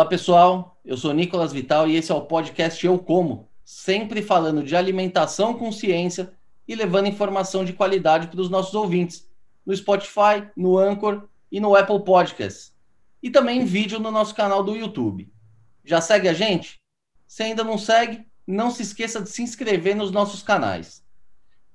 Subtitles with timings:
[0.00, 0.80] Olá, pessoal.
[0.82, 5.52] Eu sou Nicolas Vital e esse é o podcast Eu Como, sempre falando de alimentação
[5.52, 6.32] com ciência
[6.66, 9.28] e levando informação de qualidade para os nossos ouvintes,
[9.64, 12.74] no Spotify, no Anchor e no Apple Podcasts.
[13.22, 15.30] E também em vídeo no nosso canal do YouTube.
[15.84, 16.80] Já segue a gente?
[17.26, 21.04] Se ainda não segue, não se esqueça de se inscrever nos nossos canais.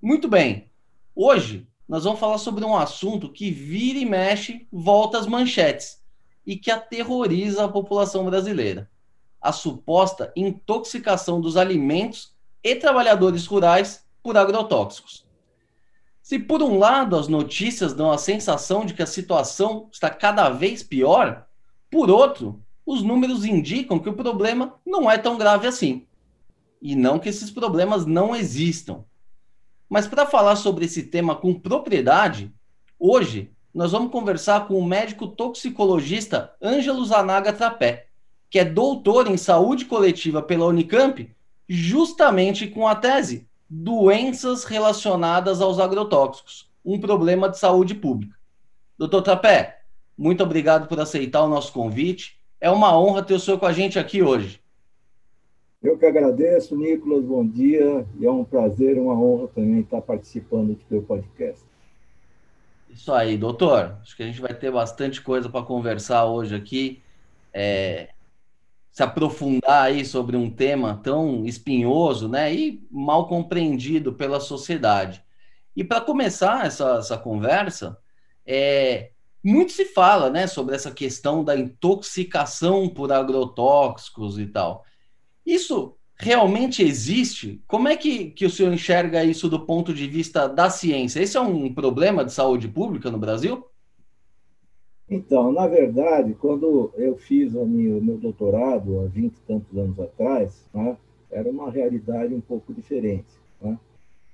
[0.02, 0.71] Muito bem.
[1.16, 6.03] Hoje nós vamos falar sobre um assunto que vira e mexe, volta às manchetes
[6.45, 8.90] e que aterroriza a população brasileira:
[9.41, 15.26] a suposta intoxicação dos alimentos e trabalhadores rurais por agrotóxicos.
[16.22, 20.50] Se por um lado as notícias dão a sensação de que a situação está cada
[20.50, 21.45] vez pior,
[21.91, 26.05] por outro, os números indicam que o problema não é tão grave assim.
[26.81, 29.03] E não que esses problemas não existam.
[29.88, 32.52] Mas para falar sobre esse tema com propriedade,
[33.00, 38.05] hoje nós vamos conversar com o médico toxicologista Ângelo Zanaga Trapé,
[38.50, 41.30] que é doutor em saúde coletiva pela Unicamp,
[41.67, 48.35] justamente com a tese Doenças relacionadas aos agrotóxicos, um problema de saúde pública.
[48.97, 49.81] Doutor Trapé,
[50.17, 52.39] muito obrigado por aceitar o nosso convite.
[52.61, 54.61] É uma honra ter o senhor com a gente aqui hoje.
[55.83, 58.05] Eu que agradeço, Nicolas, bom dia.
[58.19, 61.75] E é um prazer, uma honra também estar participando do teu podcast.
[62.95, 63.97] Isso aí, doutor.
[64.01, 67.03] Acho que a gente vai ter bastante coisa para conversar hoje aqui.
[67.53, 68.09] É,
[68.89, 75.21] se aprofundar aí sobre um tema tão espinhoso, né, e mal compreendido pela sociedade.
[75.75, 77.97] E para começar essa, essa conversa,
[78.45, 79.11] é,
[79.43, 84.85] muito se fala, né, sobre essa questão da intoxicação por agrotóxicos e tal.
[85.45, 87.61] Isso realmente existe?
[87.67, 91.22] Como é que, que o senhor enxerga isso do ponto de vista da ciência?
[91.22, 93.66] Esse é um problema de saúde pública no Brasil?
[95.09, 99.99] Então, na verdade, quando eu fiz o meu, meu doutorado há 20 e tantos anos
[99.99, 100.97] atrás, né,
[101.29, 103.29] era uma realidade um pouco diferente.
[103.61, 103.78] Né?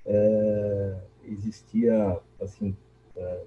[0.06, 0.96] É,
[1.26, 2.74] existia, assim,
[3.16, 3.40] é,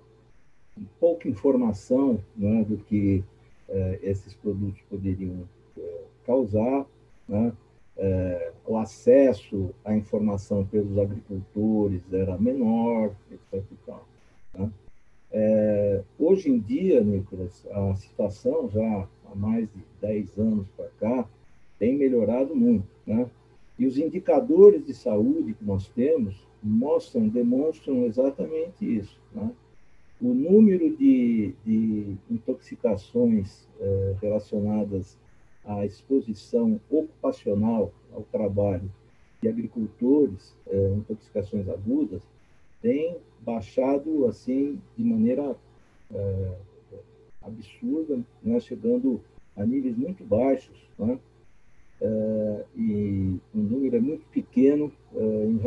[1.00, 3.24] pouca informação né, do que
[3.70, 6.86] é, esses produtos poderiam é, causar,
[7.28, 7.52] né?
[8.66, 13.64] O acesso à informação pelos agricultores era menor, etc.
[14.54, 14.72] Né?
[15.32, 21.30] É, hoje em dia, Nicolas, a situação já há mais de 10 anos para cá
[21.78, 22.88] tem melhorado muito.
[23.06, 23.30] Né?
[23.78, 29.20] E os indicadores de saúde que nós temos mostram, demonstram exatamente isso.
[29.34, 29.52] Né?
[30.22, 35.18] O número de, de intoxicações é, relacionadas
[35.66, 38.92] a exposição ocupacional ao trabalho
[39.42, 42.22] de agricultores, é, intoxicações agudas,
[42.82, 45.56] tem baixado assim de maneira
[46.14, 46.58] é,
[47.42, 49.22] absurda, né, chegando
[49.56, 51.20] a níveis muito baixos, né,
[52.02, 55.60] é, e um número é muito pequeno é, em,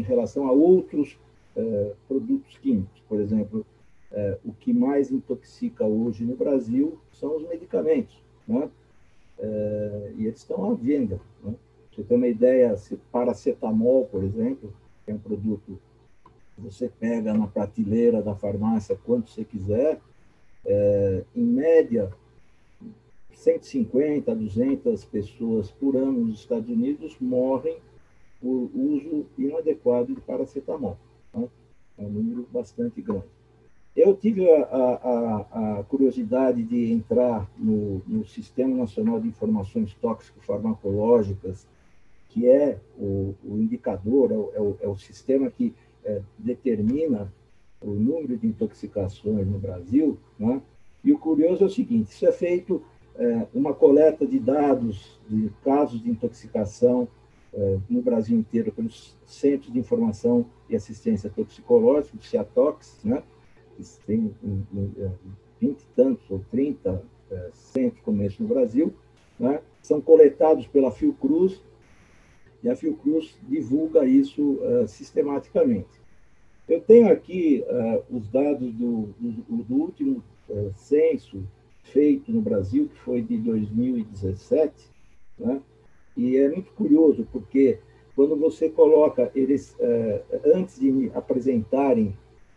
[0.00, 1.18] em, relação a outros
[1.56, 3.00] é, produtos químicos.
[3.08, 3.64] Por exemplo,
[4.12, 8.16] é, o que mais intoxica hoje no Brasil são os medicamentos.
[8.46, 8.68] Né?
[9.40, 11.20] É, e eles estão à venda.
[11.42, 11.54] Né?
[11.90, 14.72] Você tem uma ideia, se paracetamol, por exemplo,
[15.06, 15.78] é um produto
[16.54, 20.00] que você pega na prateleira da farmácia quanto você quiser,
[20.64, 22.10] é, em média,
[23.32, 27.78] 150 a 200 pessoas por ano nos Estados Unidos morrem
[28.40, 30.98] por uso inadequado de paracetamol.
[31.32, 31.48] Né?
[31.98, 33.39] É um número bastante grande.
[33.96, 41.66] Eu tive a, a, a curiosidade de entrar no, no, Sistema Nacional de Informações Tóxico-Farmacológicas,
[42.28, 45.74] que é o, o indicador, é o, é o, é o, sistema que
[46.04, 47.32] é, determina
[47.80, 50.16] o número de intoxicações no Brasil.
[50.38, 50.62] Né?
[51.02, 52.80] E o curioso é o seguinte: isso é feito
[53.16, 57.08] é, uma coleta de dados de casos de intoxicação
[57.52, 63.22] é, no Brasil inteiro pelos Centros de Informação e Assistência Toxicológica, o CIATOX, né?
[64.06, 65.10] Tem um, um,
[65.60, 68.94] 20 e tantos ou 30 é, centros comerciais no Brasil,
[69.38, 69.60] né?
[69.82, 71.62] são coletados pela Fiocruz
[72.62, 76.00] e a Fiocruz divulga isso uh, sistematicamente.
[76.68, 81.42] Eu tenho aqui uh, os dados do, do, do último uh, censo
[81.84, 84.72] feito no Brasil, que foi de 2017,
[85.38, 85.60] né?
[86.16, 87.78] e é muito curioso, porque
[88.14, 89.74] quando você coloca eles,
[90.44, 92.14] antes de me apresentarem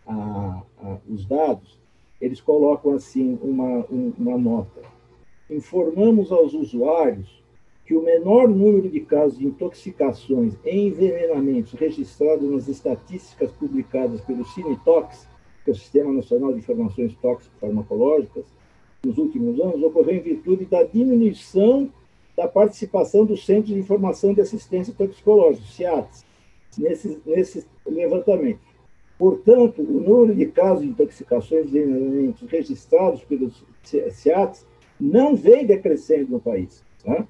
[0.08, 1.80] a, a, os dados,
[2.20, 4.82] eles colocam assim uma, um, uma nota.
[5.50, 7.44] Informamos aos usuários
[7.86, 14.46] que o menor número de casos de intoxicações e envenenamentos registrados nas estatísticas publicadas pelo
[14.46, 15.28] Cinetox,
[15.64, 18.46] que é o Sistema Nacional de Informações Tóxico-Farmacológicas,
[19.04, 21.92] nos últimos anos ocorreu em virtude da diminuição
[22.38, 26.26] da participação dos Centros de Informação de Assistência Toxicológica, CIATS,
[26.78, 28.73] nesse, nesse levantamento.
[29.18, 33.64] Portanto, o número de casos de intoxicações de registrados pelos
[34.12, 34.66] CIATS
[35.00, 36.84] não vem decrescendo no país.
[37.06, 37.28] Né?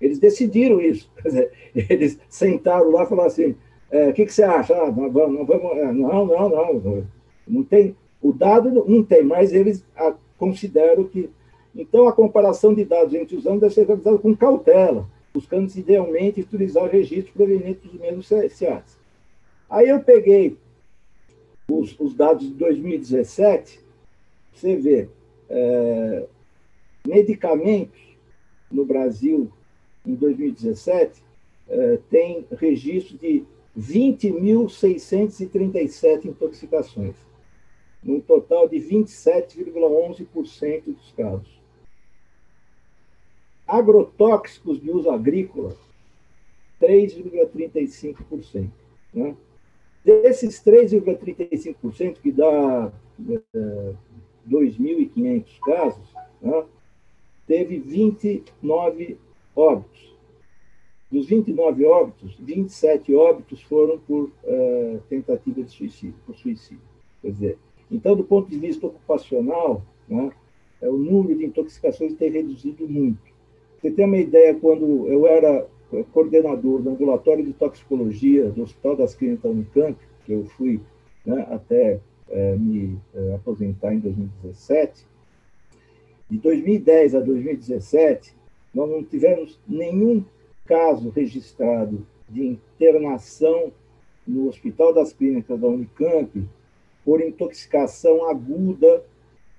[0.00, 1.10] Eles decidiram isso.
[1.74, 3.54] Eles sentaram lá e falaram assim:
[3.90, 4.74] é, o que, que, você acha?
[4.74, 7.06] Ah, não, é, não, não, não,
[7.46, 7.96] não tem.
[8.20, 9.84] O dado não tem, mas eles
[10.38, 11.30] consideram que.
[11.76, 16.40] Então, a comparação de dados entre os anos deve ser realizada com cautela, buscando idealmente
[16.40, 18.96] utilizar registros provenientes dos mesmos CIATs.
[19.68, 20.56] Aí eu peguei
[21.68, 23.80] os, os dados de 2017,
[24.52, 25.08] você vê,
[25.48, 26.26] é,
[27.06, 28.00] medicamentos
[28.70, 29.50] no Brasil
[30.06, 31.22] em 2017
[31.68, 33.44] é, tem registro de
[33.78, 37.16] 20.637 intoxicações,
[38.02, 41.54] num total de 27,11% dos casos.
[43.66, 45.74] Agrotóxicos de uso agrícola,
[46.80, 48.70] 3,35%.
[49.12, 49.36] Né?
[50.04, 52.92] Desses 3,35%, que dá
[53.54, 53.94] é,
[54.48, 56.64] 2.500 casos, né?
[57.46, 59.18] teve 29
[59.56, 60.14] óbitos.
[61.10, 66.82] Dos 29 óbitos, 27 óbitos foram por uh, tentativa de suicídio, por suicídio.
[67.22, 67.58] Quer dizer,
[67.90, 70.32] então, do ponto de vista ocupacional, né,
[70.82, 73.32] é, o número de intoxicações tem reduzido muito.
[73.78, 75.68] Você tem uma ideia, quando eu era
[76.12, 80.80] coordenador do ambulatório de toxicologia do Hospital das Clínicas Unicamp, que eu fui
[81.24, 85.06] né, até é, me é, aposentar em 2017,
[86.30, 88.34] de 2010 a 2017,
[88.74, 90.24] nós não tivemos nenhum
[90.64, 93.70] caso registrado de internação
[94.26, 96.42] no Hospital das Clínicas da Unicamp
[97.04, 99.04] por intoxicação aguda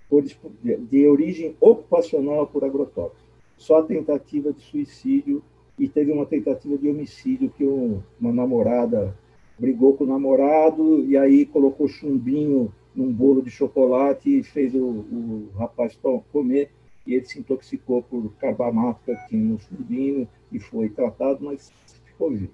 [0.09, 3.23] por, de origem ocupacional por agrotóxico.
[3.57, 5.41] Só tentativa de suicídio
[5.77, 9.15] e teve uma tentativa de homicídio que uma namorada
[9.57, 14.79] brigou com o namorado e aí colocou chumbinho num bolo de chocolate e fez o,
[14.79, 15.97] o rapaz
[16.31, 16.71] comer
[17.05, 21.71] e ele se intoxicou por carbamato que tinha no chumbinho e foi tratado, mas
[22.05, 22.51] ficou vivo.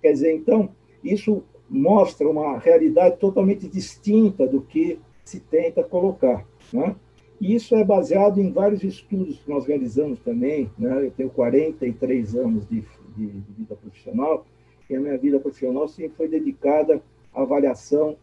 [0.00, 0.70] Quer dizer, então,
[1.02, 6.46] isso mostra uma realidade totalmente distinta do que se tenta colocar.
[6.72, 6.94] Né?
[7.44, 10.70] E isso é baseado em vários estudos que nós realizamos também.
[10.78, 11.08] Né?
[11.08, 12.82] Eu tenho 43 anos de,
[13.14, 14.46] de, de vida profissional
[14.88, 17.02] e a minha vida profissional sempre foi dedicada
[17.34, 18.16] à avaliação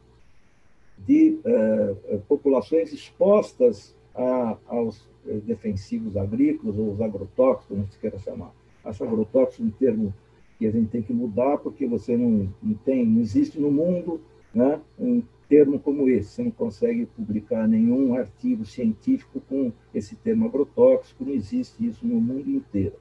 [0.97, 8.17] de uh, populações expostas a, aos eh, defensivos agrícolas ou os agrotóxicos, como se queira
[8.17, 8.51] chamar.
[8.83, 10.11] Acho agrotóxico um termo
[10.57, 14.19] que a gente tem que mudar porque você não, não tem, não existe no mundo
[14.51, 15.21] né, um
[15.51, 16.29] termo como esse.
[16.29, 22.21] Você não consegue publicar nenhum artigo científico com esse termo agrotóxico, não existe isso no
[22.21, 22.95] mundo inteiro.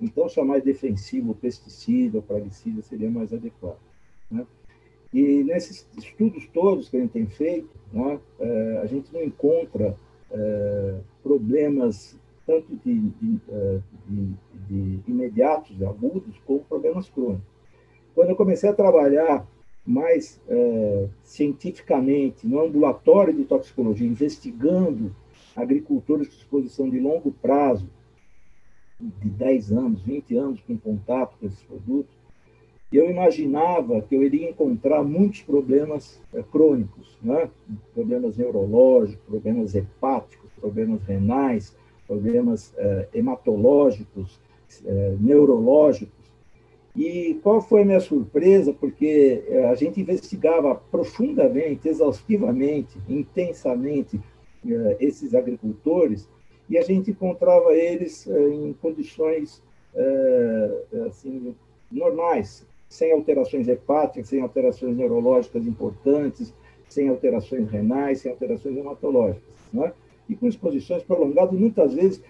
[0.00, 3.78] Então, chamar de defensivo pesticida ou praguicida seria mais adequado.
[4.28, 4.44] Né?
[5.12, 9.96] E nesses estudos todos que a gente tem feito, né, é, a gente não encontra
[10.32, 14.34] é, problemas tanto de, de, é, de,
[14.68, 17.46] de imediatos, agudos, como problemas crônicos.
[18.16, 19.46] Quando eu comecei a trabalhar
[19.86, 25.14] mais é, cientificamente no ambulatório de toxicologia, investigando
[25.54, 27.88] agricultores com exposição de longo prazo,
[28.98, 32.14] de 10 anos, 20 anos com contato com esses produtos,
[32.92, 37.50] eu imaginava que eu iria encontrar muitos problemas é, crônicos, né?
[37.92, 41.76] problemas neurológicos, problemas hepáticos, problemas renais,
[42.06, 44.38] problemas é, hematológicos,
[44.84, 46.23] é, neurológicos.
[46.96, 48.72] E qual foi a minha surpresa?
[48.72, 54.20] Porque a gente investigava profundamente, exaustivamente, intensamente
[55.00, 56.28] esses agricultores
[56.70, 59.62] e a gente encontrava eles em condições
[61.06, 61.54] assim
[61.90, 66.54] normais, sem alterações hepáticas, sem alterações neurológicas importantes,
[66.88, 69.42] sem alterações renais, sem alterações hematológicas.
[69.72, 69.92] Né?
[70.28, 72.22] E com exposições prolongadas, muitas vezes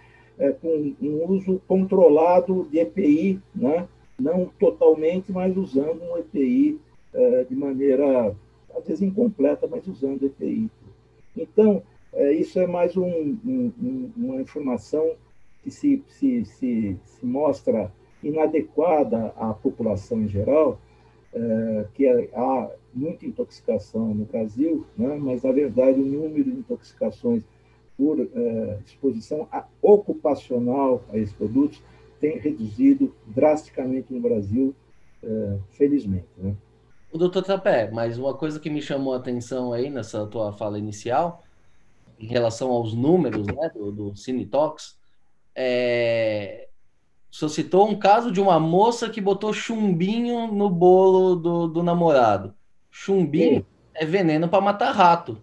[0.62, 3.86] com um uso controlado de EPI, né?
[4.18, 6.80] Não totalmente, mas usando um EPI
[7.12, 8.34] é, de maneira,
[8.76, 10.70] às vezes incompleta, mas usando EPI.
[11.36, 13.06] Então, é, isso é mais um,
[13.44, 15.12] um, uma informação
[15.62, 17.92] que se, se, se, se mostra
[18.22, 20.78] inadequada à população em geral,
[21.32, 25.18] é, que é, há muita intoxicação no Brasil, né?
[25.20, 27.42] mas, na verdade, o número de intoxicações
[27.96, 28.18] por
[28.84, 29.48] exposição
[29.80, 31.80] ocupacional a esses produtos
[32.24, 34.74] tem reduzido drasticamente no Brasil,
[35.22, 36.26] é, felizmente.
[36.38, 36.56] Né?
[37.12, 40.78] O doutor Trapé, mas uma coisa que me chamou a atenção aí nessa tua fala
[40.78, 41.44] inicial
[42.18, 44.96] em relação aos números né, do, do Cinetox,
[45.54, 46.68] é,
[47.30, 52.54] senhor citou um caso de uma moça que botou chumbinho no bolo do, do namorado.
[52.90, 53.66] Chumbinho Sim.
[53.92, 55.42] é veneno para matar rato.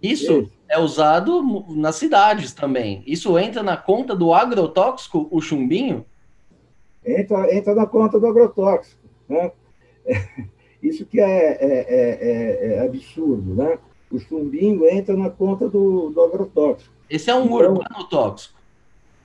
[0.00, 0.50] Isso Sim.
[0.68, 3.02] É usado nas cidades também.
[3.06, 6.04] Isso entra na conta do agrotóxico, o chumbinho?
[7.04, 9.00] Entra, entra na conta do agrotóxico.
[9.28, 9.50] Né?
[10.82, 13.78] Isso que é, é, é, é, absurdo, né?
[14.10, 16.94] O chumbinho entra na conta do, do agrotóxico.
[17.10, 18.58] Esse é um então, urbanotóxico.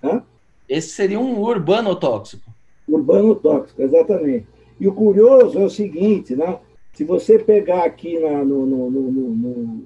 [0.03, 0.23] Hã?
[0.67, 2.51] Esse seria um urbanotóxico.
[2.87, 4.47] Urbanotóxico, exatamente.
[4.79, 6.59] E o curioso é o seguinte, né?
[6.93, 9.83] Se você pegar aqui na, no, no, no, no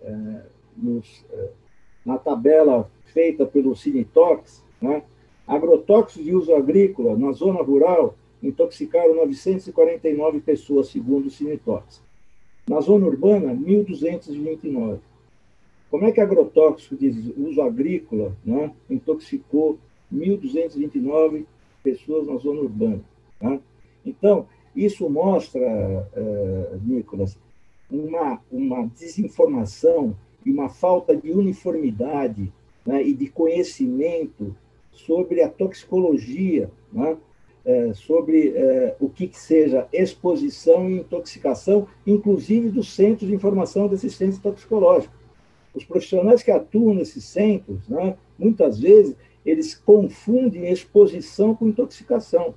[0.00, 0.42] é,
[0.76, 1.50] nos, é,
[2.04, 5.02] na tabela feita pelo Cinetox, né?
[5.46, 12.02] agrotóxicos de uso agrícola na zona rural intoxicaram 949 pessoas, segundo o Cinetox.
[12.68, 14.98] Na zona urbana, 1.229.
[15.90, 19.78] Como é que agrotóxico de uso agrícola né, intoxicou
[20.12, 21.44] 1.229
[21.82, 23.00] pessoas na zona urbana?
[23.40, 23.60] Né?
[24.04, 27.38] Então, isso mostra, uh, Nicolas,
[27.90, 32.52] uma, uma desinformação e uma falta de uniformidade
[32.84, 34.54] né, e de conhecimento
[34.90, 37.16] sobre a toxicologia, né,
[37.64, 43.88] é, sobre é, o que, que, seja exposição e intoxicação, inclusive dos centros de informação
[43.88, 45.14] de assistência toxicológica.
[45.74, 52.54] Os profissionais que atuam nesses centros, né, muitas vezes, eles confundem exposição com intoxicação.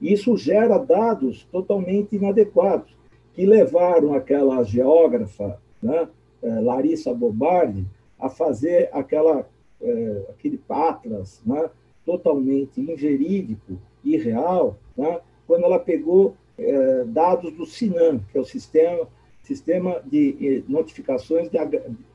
[0.00, 2.94] Isso gera dados totalmente inadequados,
[3.34, 6.08] que levaram aquela geógrafa, né,
[6.42, 7.86] Larissa Bobardi,
[8.18, 9.48] a fazer aquela,
[9.80, 11.70] é, aquele atlas né,
[12.04, 19.08] totalmente inverídico irreal, né, quando ela pegou é, dados do SINAM, que é o sistema,
[19.42, 21.58] sistema de notificações, de,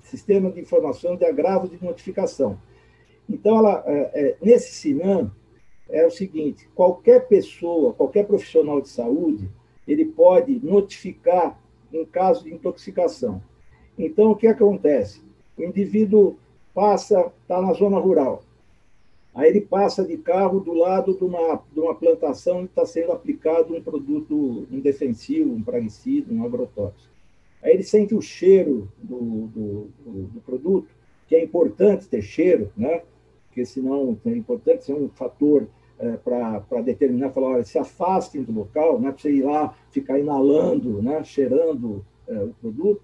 [0.01, 2.57] sistema de informação de agravo de notificação.
[3.29, 3.85] Então, ela,
[4.41, 5.31] nesse SINAM,
[5.91, 9.49] é o seguinte: qualquer pessoa, qualquer profissional de saúde,
[9.87, 11.59] ele pode notificar
[11.93, 13.41] um caso de intoxicação.
[13.97, 15.21] Então, o que acontece?
[15.57, 16.37] O indivíduo
[16.73, 18.43] passa, está na zona rural,
[19.33, 23.13] Aí ele passa de carro do lado de uma, de uma plantação e está sendo
[23.13, 27.11] aplicado um produto indefensivo, um praguicida, um agrotóxico.
[27.63, 30.89] Aí ele sente o cheiro do, do, do, do produto,
[31.27, 33.03] que é importante ter cheiro, né?
[33.47, 35.67] porque senão é importante ser um fator
[35.97, 39.73] é, para determinar, falar, olha, se afastem do local, não é para você ir lá
[39.91, 41.23] ficar inalando, né?
[41.23, 43.01] cheirando é, o produto.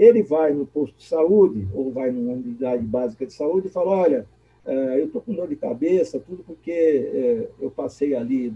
[0.00, 3.90] Ele vai no posto de saúde ou vai numa unidade básica de saúde e fala,
[3.90, 4.26] olha,
[4.64, 8.50] é, eu estou com dor de cabeça, tudo porque é, eu passei ali,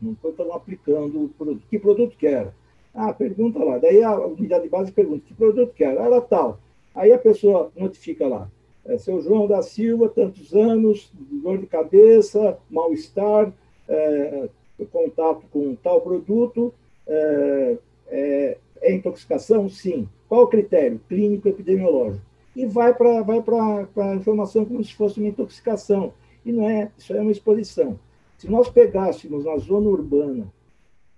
[0.00, 1.66] não estou aplicando o produto.
[1.70, 2.52] Que produto quer?
[2.94, 3.78] Ah, pergunta lá.
[3.78, 5.96] Daí a unidade básica pergunta, que produto quer?
[5.98, 6.60] Ah, ela tal.
[6.94, 8.50] Aí a pessoa notifica lá.
[8.84, 11.10] É, seu João da Silva, tantos anos,
[11.42, 13.50] dor de cabeça, mal-estar,
[13.88, 14.48] é,
[14.92, 16.74] contato com tal produto,
[17.06, 17.78] é,
[18.08, 19.68] é, é intoxicação?
[19.68, 20.08] Sim.
[20.28, 21.00] Qual o critério?
[21.08, 26.12] Clínico epidemiológico e vai para vai a informação como se fosse uma intoxicação.
[26.44, 27.98] E não é, isso é uma exposição.
[28.38, 30.52] Se nós pegássemos na zona urbana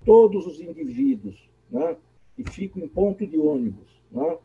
[0.04, 1.96] todos os indivíduos né,
[2.36, 4.36] que ficam em ponto de ônibus, né,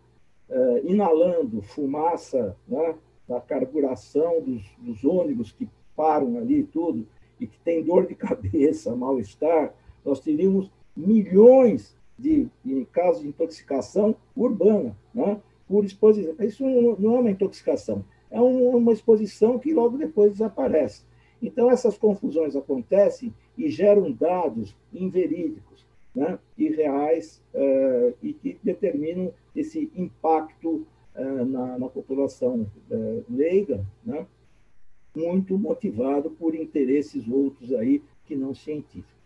[0.49, 2.95] eh, inalando fumaça né,
[3.27, 7.07] da carburação dos, dos ônibus que param ali e tudo,
[7.39, 9.73] e que tem dor de cabeça, mal-estar,
[10.05, 14.95] nós teríamos milhões de, de casos de intoxicação urbana.
[15.13, 15.39] Né?
[15.67, 16.35] por exposição.
[16.39, 21.03] Isso não é uma intoxicação, é uma exposição que logo depois desaparece.
[21.41, 29.91] Então, essas confusões acontecem e geram dados inverídicos, né, irreais, uh, e que determinam esse
[29.95, 34.25] impacto uh, na, na, população uh, leiga, né,
[35.15, 39.16] muito motivado por interesses outros aí que não científicos.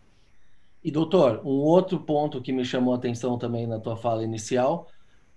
[0.84, 4.88] E, doutor, um outro ponto que me chamou a atenção também na tua fala inicial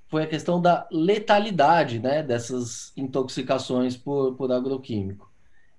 [0.07, 5.31] foi a questão da letalidade né, dessas intoxicações por, por agroquímico.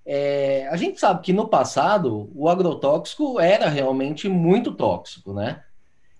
[0.05, 5.63] É, a gente sabe que no passado o agrotóxico era realmente muito tóxico, né?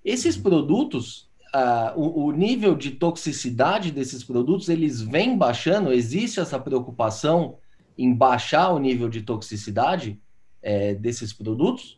[0.04, 0.44] Esses uhum.
[0.44, 5.94] produtos, ah, o, o, nível de toxicidade desses produtos, eles vem baixando?
[5.94, 7.58] Existe essa preocupação
[7.98, 10.20] em baixar o nível de toxicidade
[10.62, 11.97] é, desses produtos?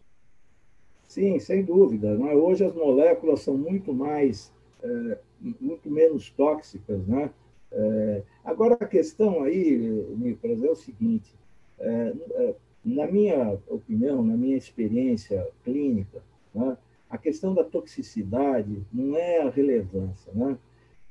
[1.09, 2.15] Sim, sem dúvida.
[2.15, 2.33] Né?
[2.33, 5.17] Hoje as moléculas são muito mais é,
[5.59, 7.29] muito menos tóxicas, né?
[7.71, 9.77] É, agora, a questão aí,
[10.17, 11.35] Nicolas, é o seguinte:
[11.79, 16.23] é, é, na minha opinião, na minha experiência clínica,
[16.55, 16.77] né,
[17.09, 20.31] a questão da toxicidade não é a relevância.
[20.33, 20.57] Né?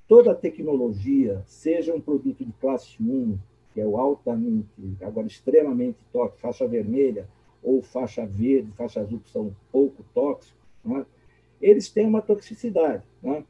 [0.09, 3.39] toda tecnologia, seja um produto de classe 1,
[3.75, 4.67] que é o altamente,
[5.03, 7.29] agora extremamente tóxico, faixa vermelha,
[7.63, 11.05] ou faixa verde, faixa azul, que são pouco tóxicos, né?
[11.61, 13.03] eles têm uma toxicidade.
[13.23, 13.45] Né?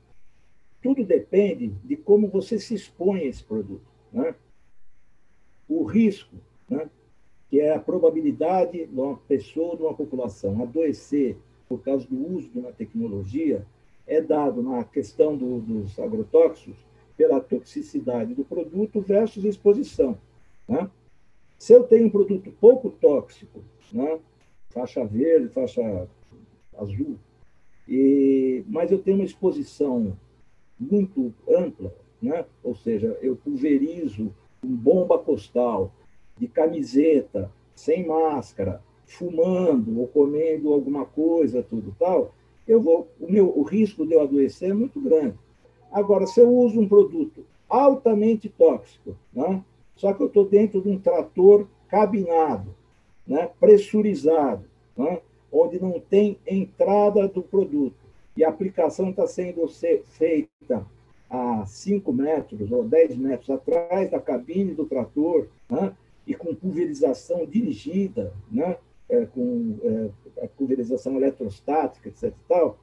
[0.83, 3.87] Tudo depende de como você se expõe a esse produto.
[4.13, 4.35] Né?
[5.69, 6.37] O risco,
[6.69, 6.89] né?
[7.51, 11.37] que é a probabilidade de uma pessoa, de uma população adoecer
[11.69, 13.67] por causa do uso de uma tecnologia,
[14.07, 16.77] é dado na questão do, dos agrotóxicos
[17.17, 20.17] pela toxicidade do produto versus exposição.
[20.67, 20.91] Né?
[21.59, 24.19] Se eu tenho um produto pouco tóxico, né?
[24.71, 26.09] faixa verde, faixa
[26.77, 27.17] azul,
[27.89, 30.17] e, mas eu tenho uma exposição
[30.79, 32.45] muito ampla, né?
[32.63, 35.93] ou seja, eu pulverizo com bomba postal,
[36.37, 42.35] de camiseta, sem máscara, fumando ou comendo alguma coisa, tudo tal,
[42.67, 45.37] eu vou, o, meu, o risco de eu adoecer é muito grande.
[45.91, 49.65] Agora, se eu uso um produto altamente tóxico, né?
[49.97, 52.75] só que eu estou dentro de um trator cabinado,
[53.29, 53.49] né?
[53.61, 54.65] pressurizado,
[54.97, 55.21] né?
[55.53, 57.97] onde não tem entrada do produto,
[58.37, 59.69] e a aplicação está sendo
[60.05, 60.87] feita
[61.29, 65.95] a 5 metros ou 10 metros atrás da cabine do trator, né?
[66.27, 68.77] e com pulverização dirigida, né?
[69.09, 69.79] é, com
[70.37, 72.33] é, pulverização eletrostática, etc.
[72.49, 72.79] Tal,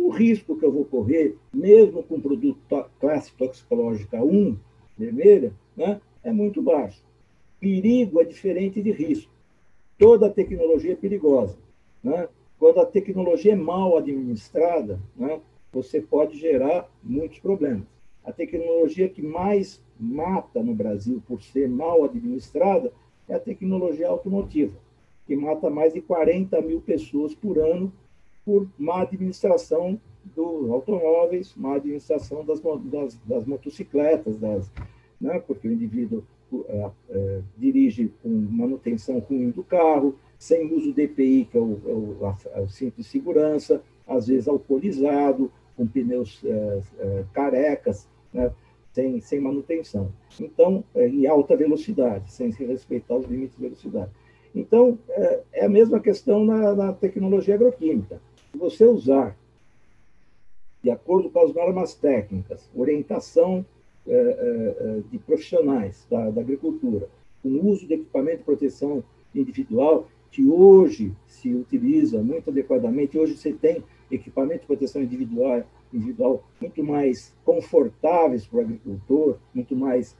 [0.00, 2.58] o risco que eu vou correr, mesmo com produto
[3.00, 4.56] classe toxicológica 1,
[4.96, 7.02] vermelha, né, é muito baixo.
[7.60, 9.32] Perigo é diferente de risco.
[9.98, 11.56] Toda tecnologia é perigosa.
[12.02, 12.28] Né?
[12.58, 15.40] Quando a tecnologia é mal administrada, né,
[15.72, 17.86] você pode gerar muitos problemas.
[18.24, 22.92] A tecnologia que mais mata no Brasil por ser mal administrada
[23.28, 24.76] é a tecnologia automotiva
[25.28, 27.92] que mata mais de 40 mil pessoas por ano
[28.46, 34.72] por má administração dos automóveis, má administração das, das, das motocicletas, das,
[35.20, 35.38] né?
[35.38, 36.24] porque o indivíduo
[36.68, 41.80] é, é, dirige com manutenção ruim do carro, sem uso do EPI, que é o,
[41.86, 48.52] é o, o cinto de segurança, às vezes alcoolizado, com pneus é, é carecas, né?
[48.92, 50.12] sem, sem manutenção.
[50.40, 54.10] Então, é, em alta velocidade, sem se respeitar os limites de velocidade.
[54.54, 58.20] Então, é, a mesma questão na, na tecnologia agroquímica.
[58.50, 59.36] Se você usar,
[60.82, 63.64] de acordo com as normas técnicas, orientação
[65.10, 67.08] de profissionais da, da agricultura,
[67.42, 73.36] com o uso de equipamento de proteção individual, que hoje se utiliza muito adequadamente, hoje
[73.36, 80.16] você tem equipamento de proteção individual, individual muito mais confortáveis para o agricultor, muito mais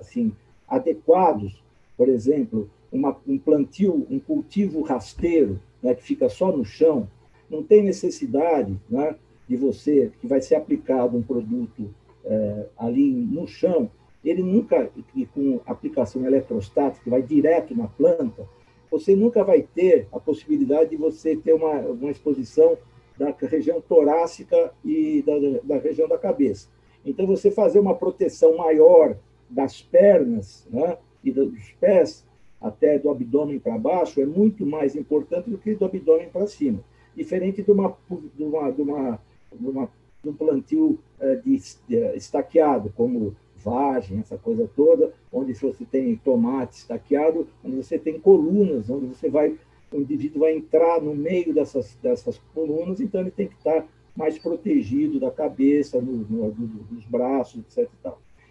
[0.00, 0.32] assim
[0.68, 1.62] adequados,
[1.96, 7.08] por exemplo, uma, um plantio, um cultivo rasteiro, né, que fica só no chão,
[7.48, 9.16] não tem necessidade né,
[9.48, 11.92] de você, que vai ser aplicado um produto
[12.24, 13.90] é, ali no chão,
[14.24, 18.46] ele nunca, e com aplicação eletrostática, que vai direto na planta,
[18.90, 22.76] você nunca vai ter a possibilidade de você ter uma, uma exposição
[23.16, 26.68] da região torácica e da, da região da cabeça.
[27.04, 29.16] Então, você fazer uma proteção maior
[29.48, 32.26] das pernas né, e dos pés
[32.60, 36.84] até do abdômen para baixo é muito mais importante do que do abdômen para cima.
[37.16, 39.20] Diferente de, uma, de, uma, de, uma,
[39.52, 39.90] de, uma,
[40.24, 46.78] um plantio é, de, de, estaqueado, como vagem, essa coisa toda, onde você tem tomate
[46.78, 49.56] estaqueado, onde você tem colunas, onde você vai,
[49.92, 54.38] o indivíduo vai entrar no meio dessas, dessas colunas, então ele tem que estar mais
[54.38, 57.88] protegido da cabeça, no, no, dos braços, etc.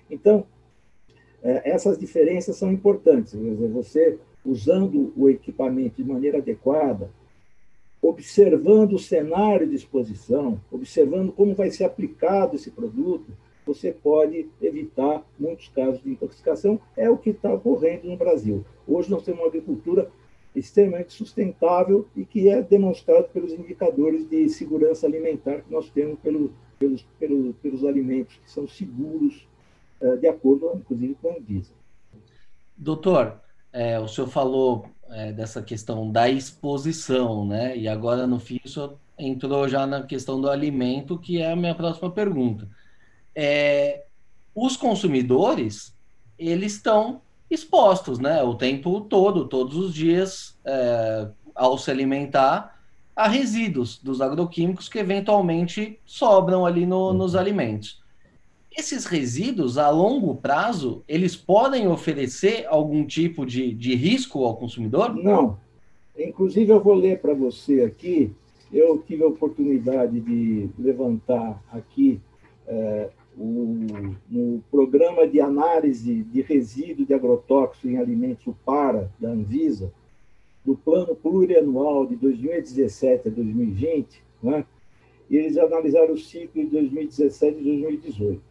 [0.10, 0.46] Então,
[1.44, 3.34] é, essas diferenças são importantes.
[3.74, 7.12] Você, usando o equipamento de maneira adequada,
[8.02, 13.32] observando o cenário de exposição, observando como vai ser aplicado esse produto,
[13.66, 16.80] você pode evitar muitos casos de intoxicação.
[16.98, 18.66] É o que está ocorrendo no Brasil.
[18.88, 20.10] Hoje nós temos uma agricultura
[20.56, 26.52] extremamente sustentável e que é demonstrado pelos indicadores de segurança alimentar que nós temos pelo,
[26.80, 27.06] pelos,
[27.62, 29.48] pelos, alimentos que são seguros
[30.02, 31.74] é, de acordo, inclusive, com a Anvisa.
[32.76, 33.40] Doutor,
[33.72, 37.78] é, o senhor falou é, dessa questão da exposição, né?
[37.78, 41.56] E agora, no fim, o senhor entrou já na questão do alimento, que é a
[41.56, 42.68] minha próxima pergunta.
[43.36, 44.06] É,
[44.56, 45.96] os consumidores,
[46.38, 48.42] eles estão expostos, né?
[48.44, 52.80] O tempo todo, todos os dias, é, ao se alimentar,
[53.16, 57.40] a resíduos dos agroquímicos que eventualmente sobram ali no, nos uhum.
[57.40, 57.99] alimentos.
[58.80, 65.14] Esses resíduos, a longo prazo, eles podem oferecer algum tipo de, de risco ao consumidor?
[65.14, 65.60] Não.
[66.18, 68.32] Inclusive, eu vou ler para você aqui.
[68.72, 72.22] Eu tive a oportunidade de levantar aqui
[72.66, 73.86] é, o,
[74.30, 79.92] no programa de análise de resíduo de agrotóxico em alimentos, o PARA, da Anvisa,
[80.64, 84.66] do plano plurianual de 2017 a 2020, né,
[85.30, 88.49] eles analisaram o ciclo de 2017 e 2018.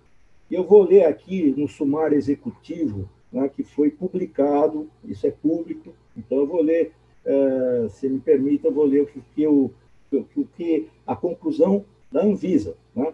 [0.51, 6.39] Eu vou ler aqui no sumário executivo, né, que foi publicado, isso é público, então
[6.39, 6.93] eu vou ler,
[7.27, 9.71] uh, se me permita, eu vou ler o que, eu,
[10.57, 12.77] que a conclusão da Anvisa.
[12.97, 13.13] Né?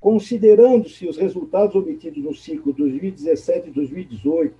[0.00, 4.54] Considerando-se os resultados obtidos no ciclo 2017 e 2018,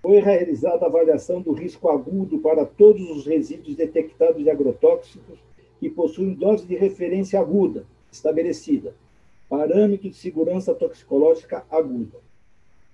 [0.00, 5.40] foi realizada a avaliação do risco agudo para todos os resíduos detectados de agrotóxicos
[5.80, 8.94] que possuem dose de referência aguda estabelecida,
[9.48, 12.18] parâmetro de segurança toxicológica aguda.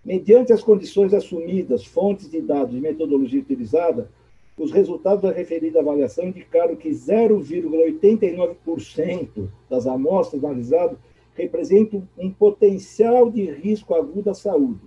[0.05, 4.11] Mediante as condições assumidas, fontes de dados e metodologia utilizada,
[4.59, 10.99] os resultados da referida avaliação indicaram que 0,89% das amostras analisadas
[11.35, 14.83] representam um potencial de risco agudo à saúde.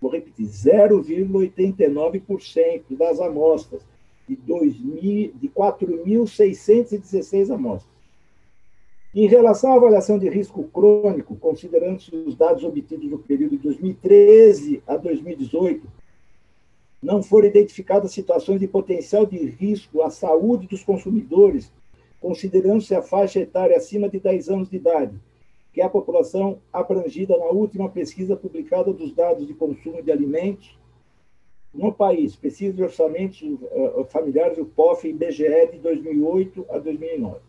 [0.00, 3.82] Vou repetir, 0,89% das amostras
[4.28, 7.97] de, de 4.616 amostras.
[9.14, 14.82] Em relação à avaliação de risco crônico, considerando-se os dados obtidos no período de 2013
[14.86, 15.90] a 2018,
[17.02, 21.72] não foram identificadas situações de potencial de risco à saúde dos consumidores,
[22.20, 25.18] considerando-se a faixa etária acima de 10 anos de idade,
[25.72, 30.78] que é a população abrangida na última pesquisa publicada dos dados de consumo de alimentos
[31.72, 37.47] no país, pesquisa de orçamentos uh, familiares, o POF e IBGE de 2008 a 2009.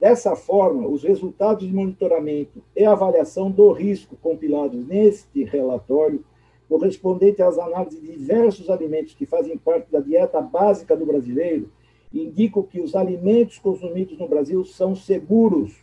[0.00, 6.24] Dessa forma, os resultados de monitoramento e avaliação do risco compilados neste relatório,
[6.66, 11.70] correspondente às análises de diversos alimentos que fazem parte da dieta básica do brasileiro,
[12.10, 15.76] indicam que os alimentos consumidos no Brasil são seguros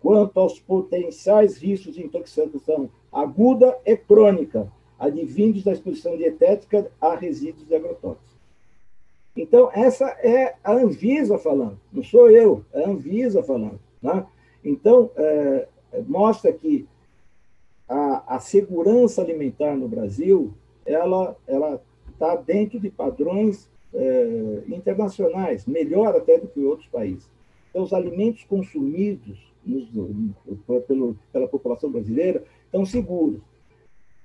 [0.00, 7.66] quanto aos potenciais riscos de intoxicação aguda e crônica, advindos da exposição dietética a resíduos
[7.66, 8.29] de agrotóxicos.
[9.40, 13.80] Então, essa é a Anvisa falando, não sou eu, é a Anvisa falando.
[14.02, 14.26] Né?
[14.62, 15.66] Então, é,
[16.06, 16.86] mostra que
[17.88, 20.52] a, a, segurança alimentar no Brasil
[20.84, 21.34] ela
[22.12, 27.26] está dentro de padrões é, internacionais, melhor até do que outros países.
[27.70, 29.88] Então, os alimentos consumidos nos,
[30.86, 33.40] pelo, pela população brasileira estão seguros.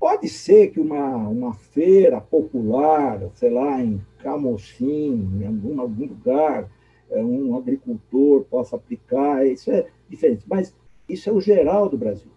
[0.05, 6.69] Pode ser que uma, uma feira popular, sei lá, em Camocim, em algum, algum lugar,
[7.09, 10.75] é, um agricultor possa aplicar, isso é diferente, mas
[11.09, 12.29] isso é o geral do Brasil.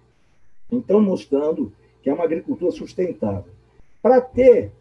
[0.72, 3.52] Então, mostrando que é uma agricultura sustentável.
[4.00, 4.72] Para ter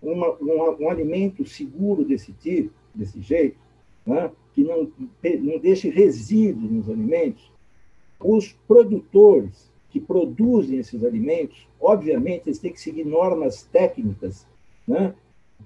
[0.00, 3.58] uma, uma, um alimento seguro desse tipo, desse jeito,
[4.06, 4.88] né, que não,
[5.40, 7.50] não deixe resíduos nos alimentos,
[8.20, 14.46] os produtores que produzem esses alimentos, obviamente, eles têm que seguir normas técnicas
[14.86, 15.14] né,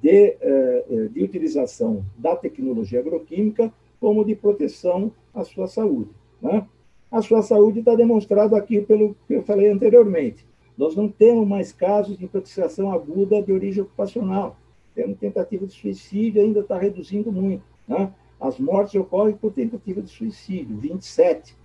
[0.01, 6.11] de, eh, eh, de utilização da tecnologia agroquímica como de proteção à sua saúde.
[6.41, 6.65] Né?
[7.11, 10.47] A sua saúde está demonstrado aqui pelo que eu falei anteriormente.
[10.79, 14.57] Nós não temos mais casos de intoxicação aguda de origem ocupacional.
[14.95, 17.65] Temos tentativa de suicídio, ainda está reduzindo muito.
[17.89, 18.13] Né?
[18.41, 21.57] As mortes ocorrem por tentativa de suicídio, 27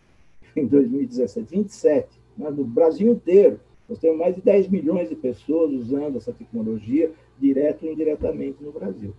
[0.56, 3.60] em 2017, 27 né, no Brasil inteiro.
[3.88, 8.71] Nós temos mais de 10 milhões de pessoas usando essa tecnologia, direto e indiretamente no
[8.71, 9.13] Brasil.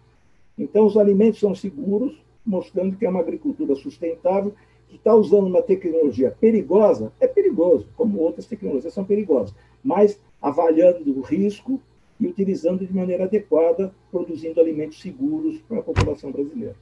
[0.59, 4.55] Então, os alimentos são seguros, mostrando que é uma agricultura sustentável,
[4.89, 11.19] que está usando uma tecnologia perigosa, é perigoso, como outras tecnologias são perigosas, mas avaliando
[11.19, 11.81] o risco
[12.19, 16.77] e utilizando de maneira adequada, produzindo alimentos seguros para a população brasileira.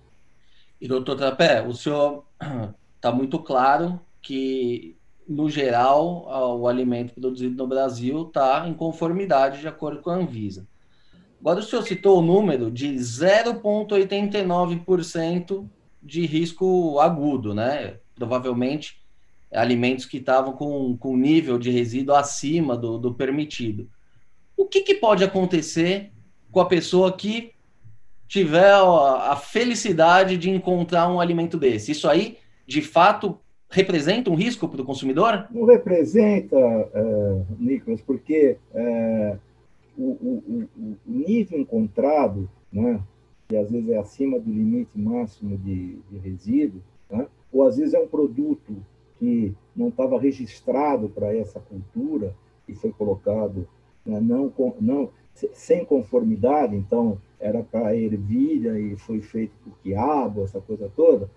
[0.81, 2.25] E, doutor Trapé, o senhor
[2.97, 9.69] está muito claro que no geral, o alimento produzido no Brasil está em conformidade de
[9.69, 10.69] acordo com a Anvisa.
[11.41, 15.67] Agora, o senhor citou o número de 0,89%
[16.03, 17.97] de risco agudo, né?
[18.15, 19.03] Provavelmente
[19.53, 23.89] alimentos que estavam com, com nível de resíduo acima do, do permitido.
[24.57, 26.11] O que, que pode acontecer
[26.51, 27.53] com a pessoa que
[28.27, 31.93] tiver a, a felicidade de encontrar um alimento desse?
[31.93, 33.39] Isso aí, de fato,
[33.71, 35.49] representa um risco para o consumidor?
[35.51, 39.39] Não representa, uh, Nicolas, porque uh,
[39.97, 43.01] o, o, o, nível encontrado, né,
[43.49, 47.95] que às vezes é acima do limite máximo de, de resíduo, né, ou às vezes
[47.95, 48.77] é um produto
[49.19, 52.35] que não estava registrado para essa cultura
[52.69, 53.67] e foi colocado
[54.05, 55.11] né, não, não,
[55.53, 61.29] sem conformidade, então era para ervilha e foi feito por quiabo, essa coisa toda,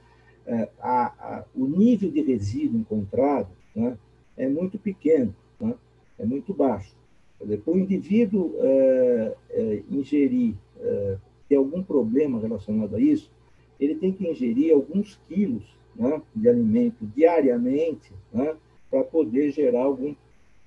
[0.80, 3.98] a, a, o nível de resíduo encontrado, né,
[4.38, 5.74] é muito pequeno, né?
[6.18, 6.96] é muito baixo.
[7.38, 13.32] Para o indivíduo é, é, ingerir, é, ter algum problema relacionado a isso,
[13.80, 15.64] ele tem que ingerir alguns quilos
[15.96, 18.56] né, de alimento diariamente né,
[18.90, 20.16] para poder gerar algum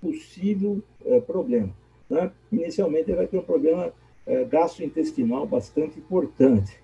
[0.00, 1.74] possível é, problema.
[2.08, 2.30] Né?
[2.52, 3.92] Inicialmente, ele vai ter um problema
[4.26, 6.78] é, gastrointestinal bastante importante.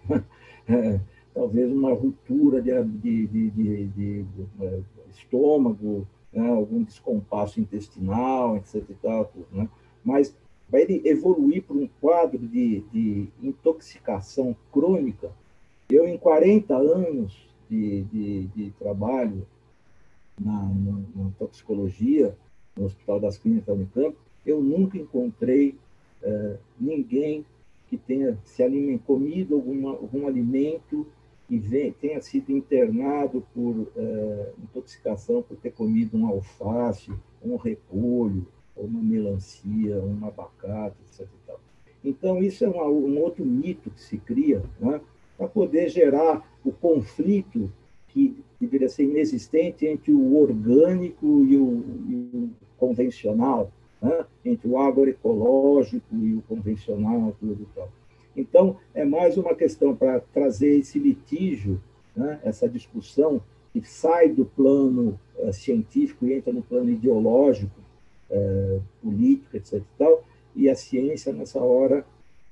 [1.37, 4.25] Talvez uma ruptura de, de, de, de,
[4.59, 6.49] é, estômago, né?
[6.49, 8.83] algum descompasso intestinal, etc.
[8.89, 9.69] E tal, tudo, né?
[10.03, 10.35] Mas
[10.67, 15.31] vai ele evoluir para um quadro de, intoxicação crônica.
[15.91, 17.37] Eu, em 40 anos
[17.69, 19.47] de, trabalho
[20.41, 22.35] na, na, na, toxicologia,
[22.75, 25.77] no Hospital das Clínicas da Unicamp, eu nunca encontrei
[26.23, 27.45] é, ninguém
[27.89, 31.07] que tenha se aliment, comido algum alimento
[31.49, 38.47] e vem, tenha sido internado por é, intoxicação por ter comido um alface, um repolho,
[38.77, 41.27] uma melancia, um abacate, etc.
[42.05, 45.01] Então, isso é uma, um outro mito que se cria né,
[45.37, 47.71] para poder gerar o conflito
[48.09, 54.25] que deveria ser inexistente entre o orgânico e o, e o convencional, né?
[54.45, 57.91] entre o agroecológico e o convencional, tudo tal.
[58.37, 61.81] Então, é mais uma questão para trazer esse litígio,
[62.15, 62.39] né?
[62.45, 63.41] essa discussão
[63.73, 67.81] que sai do plano uh, científico e entra no plano ideológico,
[68.31, 69.75] uh, político, etc.
[69.75, 72.05] E, tal, e a ciência, nessa hora,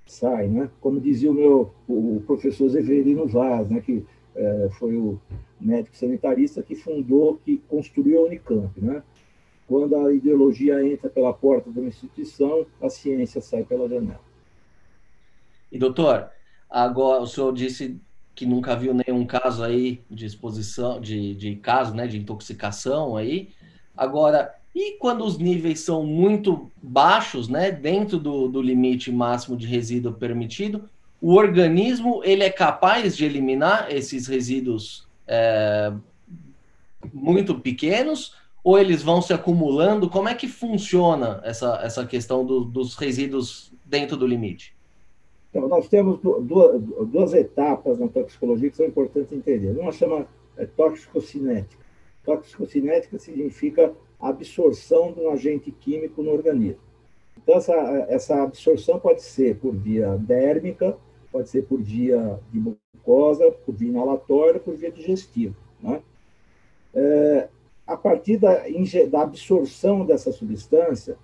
[0.07, 0.49] sai.
[0.49, 0.70] Né?
[0.81, 3.81] Como dizia o meu o professor Zeverino Vaz, né?
[3.81, 5.20] que uh, foi o
[5.61, 8.81] médico sanitarista que fundou, que construiu a Unicamp.
[8.81, 9.03] Né?
[9.66, 14.34] Quando a ideologia entra pela porta de uma instituição, a ciência sai pela janela.
[15.74, 16.30] E doutor,
[16.70, 18.00] agora o senhor disse
[18.32, 23.48] que nunca viu nenhum caso aí de exposição, de, de caso, né, de intoxicação aí.
[23.96, 29.66] Agora, e quando os níveis são muito baixos, né, dentro do, do limite máximo de
[29.66, 30.88] resíduo permitido,
[31.20, 35.92] o organismo ele é capaz de eliminar esses resíduos é,
[37.12, 40.08] muito pequenos ou eles vão se acumulando?
[40.08, 44.72] Como é que funciona essa, essa questão do, dos resíduos dentro do limite?
[45.54, 49.70] Então, nós temos duas, duas etapas na toxicologia que são importantes entender.
[49.78, 51.80] Uma chama é, toxicocinética.
[52.24, 56.80] Toxicocinética significa absorção de um agente químico no organismo.
[57.40, 57.72] Então, essa,
[58.08, 60.96] essa absorção pode ser por via dérmica,
[61.30, 65.54] pode ser por via de mucosa, por via inalatória, por via digestiva.
[65.80, 66.02] Né?
[66.92, 67.48] É,
[67.86, 68.64] a partir da,
[69.08, 71.16] da absorção dessa substância,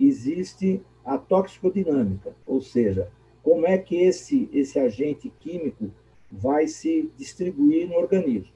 [0.00, 3.08] existe a toxicodinâmica, ou seja,
[3.46, 5.88] como é que esse, esse agente químico
[6.32, 8.52] vai se distribuir no organismo.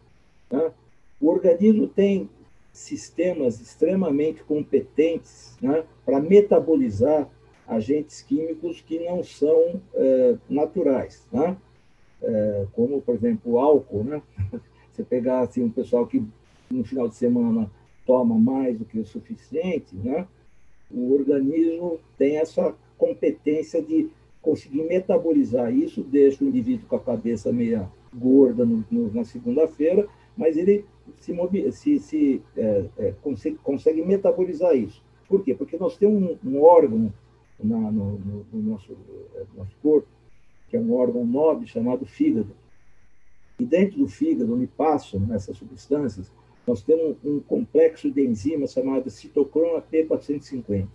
[0.51, 0.73] Né?
[1.21, 2.29] O organismo tem
[2.73, 7.31] sistemas extremamente competentes né, para metabolizar
[7.69, 11.57] agentes químicos que não são é, naturais, né?
[12.21, 14.03] É, como, por exemplo, o álcool.
[14.03, 14.21] Né?
[14.91, 16.21] Você pegar assim, um pessoal que
[16.69, 17.71] no final de semana
[18.05, 20.27] toma mais do que o suficiente, né?
[20.91, 24.11] o organismo tem essa competência de
[24.43, 30.09] conseguir metabolizar isso, deixa o indivíduo com a cabeça meia gorda no, no, na segunda-feira,
[30.37, 30.85] mas ele
[31.19, 31.33] se,
[31.73, 35.03] se, se é, é, consegue, consegue, metabolizar isso.
[35.29, 35.55] Por quê?
[35.55, 37.13] Porque nós temos um, um órgão
[37.63, 38.97] na, no, no, no, nosso,
[39.35, 40.09] é, nosso corpo,
[40.69, 42.55] que é um órgão nobre chamado fígado.
[43.59, 46.33] E dentro do fígado, onde passam essas substâncias,
[46.67, 50.87] nós temos um complexo de enzimas chamado citocromo P450.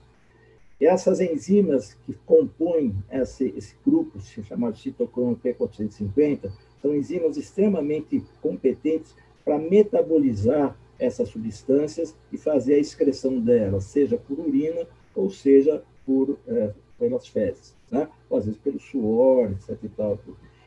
[0.80, 9.16] E essas enzimas que compõem esse, esse grupo chamado citocromo P450 são enzimas extremamente competentes
[9.44, 16.38] para metabolizar essas substâncias e fazer a excreção delas, seja por urina ou seja por
[16.48, 18.08] é, pelas fezes, né?
[18.30, 19.78] ou às vezes pelo suor, etc.
[19.84, 20.20] E tal.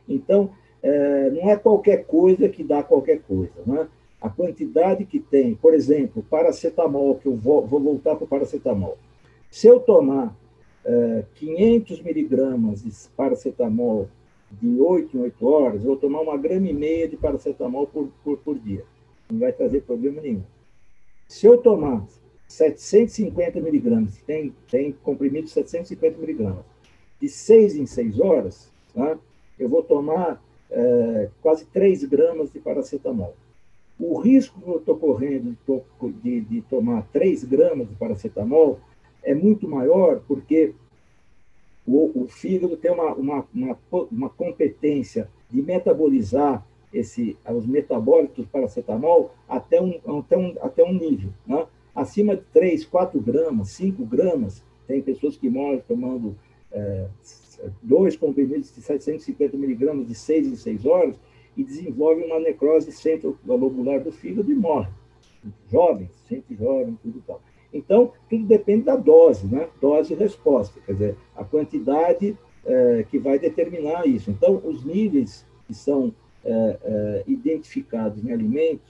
[0.09, 0.51] Então,
[0.83, 3.53] é, não é qualquer coisa que dá qualquer coisa.
[3.67, 3.89] Né?
[4.21, 8.99] A quantidade que tem, por exemplo, paracetamol, que eu vou, vou voltar para o paracetamol.
[9.51, 10.37] Se eu tomar
[10.85, 14.09] é, 500 miligramas de paracetamol
[14.51, 18.09] de 8 em 8 horas, eu vou tomar uma grama e meia de paracetamol por,
[18.25, 18.85] por, por dia.
[19.31, 20.43] Não vai trazer problema nenhum.
[21.27, 22.07] Se eu tomar
[22.47, 26.65] 750 miligramas, tem, tem comprimido de 750 miligramas,
[27.21, 29.19] de 6 em 6 horas, tá?
[29.59, 33.35] eu vou tomar é, quase 3 gramas de paracetamol.
[33.99, 38.81] O risco que eu estou correndo de, de, de tomar 3 gramas de paracetamol
[39.29, 40.73] é muito maior porque
[41.87, 43.79] o, o fígado tem uma, uma, uma,
[44.11, 50.95] uma, competência de metabolizar esse, os metabólitos do paracetamol até um, até um, até um
[50.95, 51.31] nível.
[51.47, 51.67] Né?
[51.95, 56.35] Acima de 3, 4 gramas, 5 gramas, tem pessoas que morrem tomando
[56.73, 57.07] é,
[57.83, 61.17] dois comprimidos de 750 miligramas de 6 em 6 horas
[61.55, 64.93] e desenvolvem uma necrose centro-lobular do fígado e morrem.
[65.71, 67.43] Jovens, gente jovem, tudo tal.
[67.73, 69.69] Então, tudo depende da dose, né?
[69.81, 74.31] Dose e resposta, quer dizer, a quantidade é, que vai determinar isso.
[74.31, 78.87] Então, os níveis que são é, é, identificados em alimentos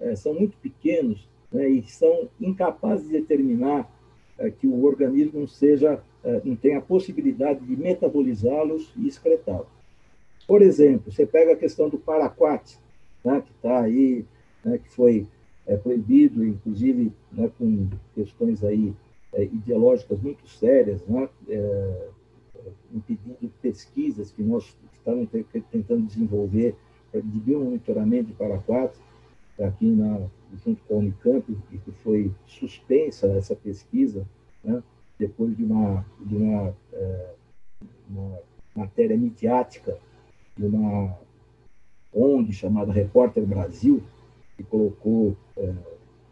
[0.00, 3.90] é, são muito pequenos né, e são incapazes de determinar
[4.38, 9.68] é, que o organismo não seja, é, não tenha a possibilidade de metabolizá-los e excretá-los.
[10.46, 12.78] Por exemplo, você pega a questão do paraquat,
[13.24, 14.24] né, que está aí,
[14.64, 15.26] né, que foi
[15.66, 18.94] é, proibido, inclusive né, com questões aí
[19.32, 22.08] é, ideológicas muito sérias, né, é,
[22.92, 25.28] impedindo pesquisas que nós estamos
[25.70, 26.74] tentando desenvolver
[27.12, 28.94] de biomonitoramento de paraquat,
[29.58, 30.26] aqui na,
[30.64, 34.26] junto com a Unicamp, e que foi suspensa essa pesquisa,
[34.62, 34.82] né,
[35.18, 37.34] depois de uma, de uma, é,
[38.10, 38.38] uma
[38.74, 39.98] matéria midiática
[40.56, 41.16] de uma
[42.12, 44.02] ONG chamada Repórter Brasil,
[44.56, 45.72] que colocou é,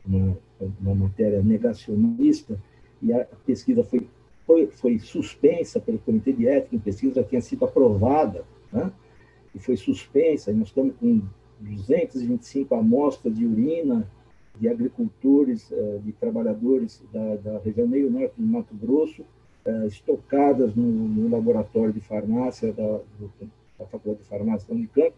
[0.07, 0.37] uma,
[0.81, 2.59] uma matéria negacionista,
[3.03, 4.09] e a pesquisa foi,
[4.47, 8.91] foi, foi suspensa pelo Comitê de Ética, a pesquisa já tinha sido aprovada, né?
[9.55, 11.23] e foi suspensa, e nós estamos com
[11.61, 14.09] 225 amostras de urina
[14.59, 19.25] de agricultores, é, de trabalhadores da, da região meio norte do Mato Grosso,
[19.65, 23.01] é, estocadas no, no laboratório de farmácia da,
[23.79, 25.13] da Faculdade de Farmácia da Unicamp,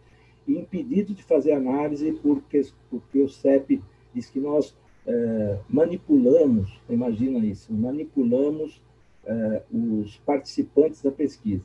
[0.53, 3.83] impedido de fazer análise porque, porque o CEP
[4.15, 8.83] diz que nós é, manipulamos, imagina isso, manipulamos
[9.25, 11.65] é, os participantes da pesquisa.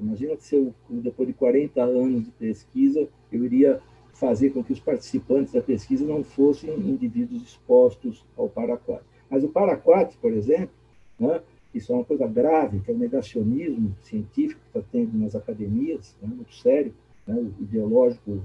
[0.00, 3.80] Imagina que se eu, depois de 40 anos de pesquisa, eu iria
[4.14, 9.02] fazer com que os participantes da pesquisa não fossem indivíduos expostos ao paraquat.
[9.30, 10.74] Mas o paraquat, por exemplo,
[11.18, 11.40] né,
[11.74, 16.16] isso é uma coisa grave, que é o negacionismo científico que está tendo nas academias,
[16.22, 16.94] né, muito sério,
[17.26, 18.44] né, ideológico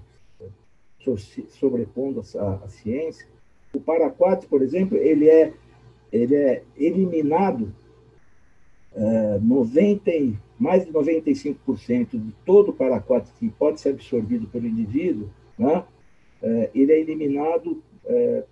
[1.50, 3.26] sobrepondo a, a, ciência.
[3.74, 5.54] O paraquat, por exemplo, ele é,
[6.12, 7.74] ele é eliminado
[8.94, 10.12] é, 90,
[10.60, 15.84] mais de 95% de todo o paraquat que pode ser absorvido pelo indivíduo, né,
[16.42, 18.44] é, ele é eliminado é,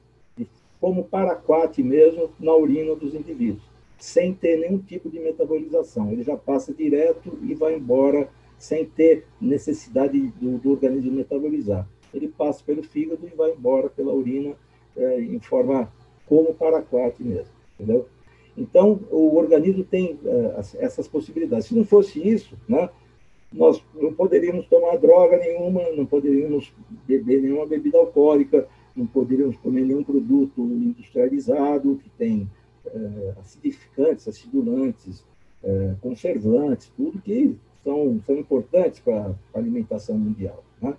[0.80, 3.64] como paraquat mesmo na urina dos indivíduos,
[3.98, 6.12] sem ter nenhum tipo de metabolização.
[6.12, 11.88] Ele já passa direto e vai embora sem ter necessidade do, do organismo metabolizar.
[12.14, 14.56] Ele passa pelo fígado e vai embora pela urina
[14.96, 15.92] é, em forma
[16.26, 18.08] como paraquat mesmo, entendeu?
[18.58, 21.68] Então, o organismo tem é, essas possibilidades.
[21.68, 22.90] Se não fosse isso, né,
[23.54, 26.74] nós não poderíamos tomar droga nenhuma, não poderíamos
[27.08, 32.50] beber nenhuma bebida alcoólica, não poderíamos comer nenhum produto industrializado que tem
[32.86, 35.24] é, acidificantes, acidulantes,
[35.64, 40.64] é, conservantes, tudo que são, são importantes para a alimentação mundial.
[40.82, 40.96] Né?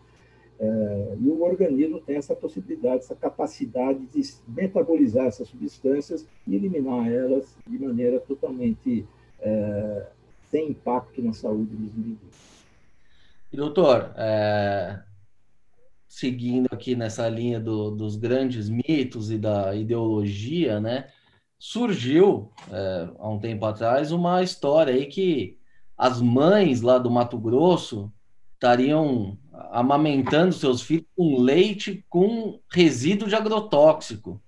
[0.60, 7.10] É, e o organismo tem essa possibilidade, essa capacidade de metabolizar essas substâncias e eliminar
[7.10, 9.06] elas de maneira totalmente
[9.40, 10.06] é,
[10.50, 12.58] sem impacto na saúde dos indivíduos.
[13.52, 15.00] Doutor, é,
[16.06, 21.08] seguindo aqui nessa linha do, dos grandes mitos e da ideologia, né,
[21.58, 25.57] surgiu é, há um tempo atrás uma história aí que
[25.98, 28.10] as mães lá do Mato Grosso
[28.54, 29.36] estariam
[29.72, 34.40] amamentando seus filhos com leite com resíduo de agrotóxico.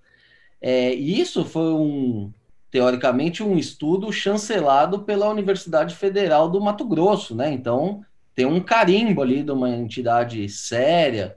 [0.60, 2.32] É, isso foi um,
[2.70, 7.52] teoricamente, um estudo chancelado pela Universidade Federal do Mato Grosso, né?
[7.52, 11.36] Então, tem um carimbo ali de uma entidade séria.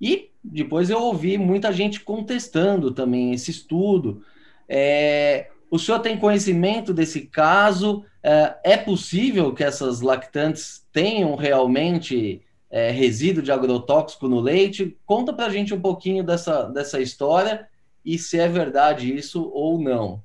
[0.00, 4.22] E depois eu ouvi muita gente contestando também esse estudo.
[4.68, 8.04] É, o senhor tem conhecimento desse caso?
[8.26, 14.96] É, é possível que essas lactantes tenham realmente é, resíduo de agrotóxico no leite?
[15.04, 17.68] Conta para a gente um pouquinho dessa, dessa história
[18.02, 20.22] e se é verdade isso ou não.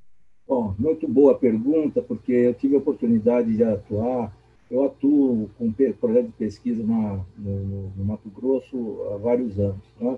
[0.47, 4.34] Bom, muito boa pergunta, porque eu tive a oportunidade de atuar.
[4.72, 5.70] Eu atuo com
[6.00, 9.84] projeto de pesquisa na, no, no, Mato Grosso há vários anos.
[10.00, 10.18] Né?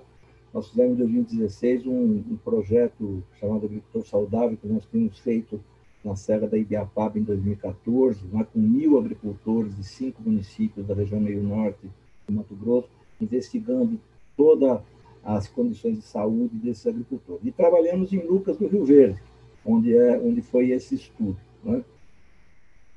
[0.54, 5.60] Nós fizemos em 2016 um, um projeto chamado Agricultor Saudável, que nós tínhamos feito
[6.04, 11.20] na Serra da Ibiapaba em 2014, né, com mil agricultores de cinco municípios da região
[11.20, 11.88] meio norte
[12.26, 12.88] do Mato Grosso,
[13.20, 14.00] investigando
[14.36, 14.80] todas
[15.22, 17.44] as condições de saúde desses agricultores.
[17.44, 19.22] E trabalhamos em Lucas do Rio Verde,
[19.64, 21.36] onde, é, onde foi esse estudo.
[21.62, 21.84] Né?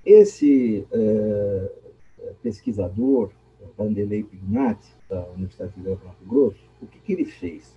[0.03, 1.71] Esse é,
[2.41, 3.31] pesquisador,
[3.77, 7.75] Vanderlei Pignatti, da Universidade Federal do Mato Grosso, o que, que ele fez?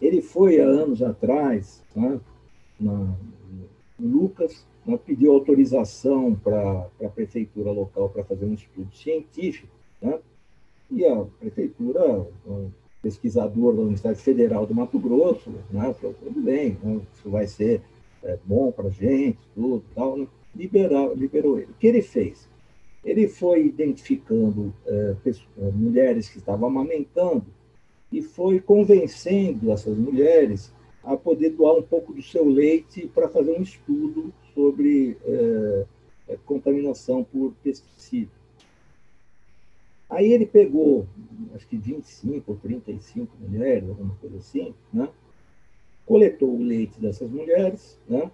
[0.00, 2.20] Ele foi, há anos atrás, né,
[2.78, 3.16] na,
[3.98, 9.68] Lucas, né, pediu autorização para a prefeitura local para fazer um estudo científico,
[10.00, 10.18] né,
[10.90, 12.70] e a prefeitura, um
[13.02, 17.80] pesquisador da Universidade Federal do Mato Grosso, né, falou, tudo bem, né, isso vai ser
[18.22, 21.70] é, bom para a gente, tudo tal, né, liberou, ele.
[21.70, 22.48] O que ele fez?
[23.04, 27.44] Ele foi identificando é, pessoas, é, mulheres que estavam amamentando
[28.10, 30.72] e foi convencendo essas mulheres
[31.06, 35.86] a poder doar um pouco do seu leite para fazer um estudo sobre é,
[36.44, 38.30] contaminação por pesticida.
[40.10, 41.06] Aí ele pegou,
[41.54, 45.08] acho que 25 ou 35 mulheres, alguma coisa assim, né?
[46.04, 48.30] coletou o leite dessas mulheres, né?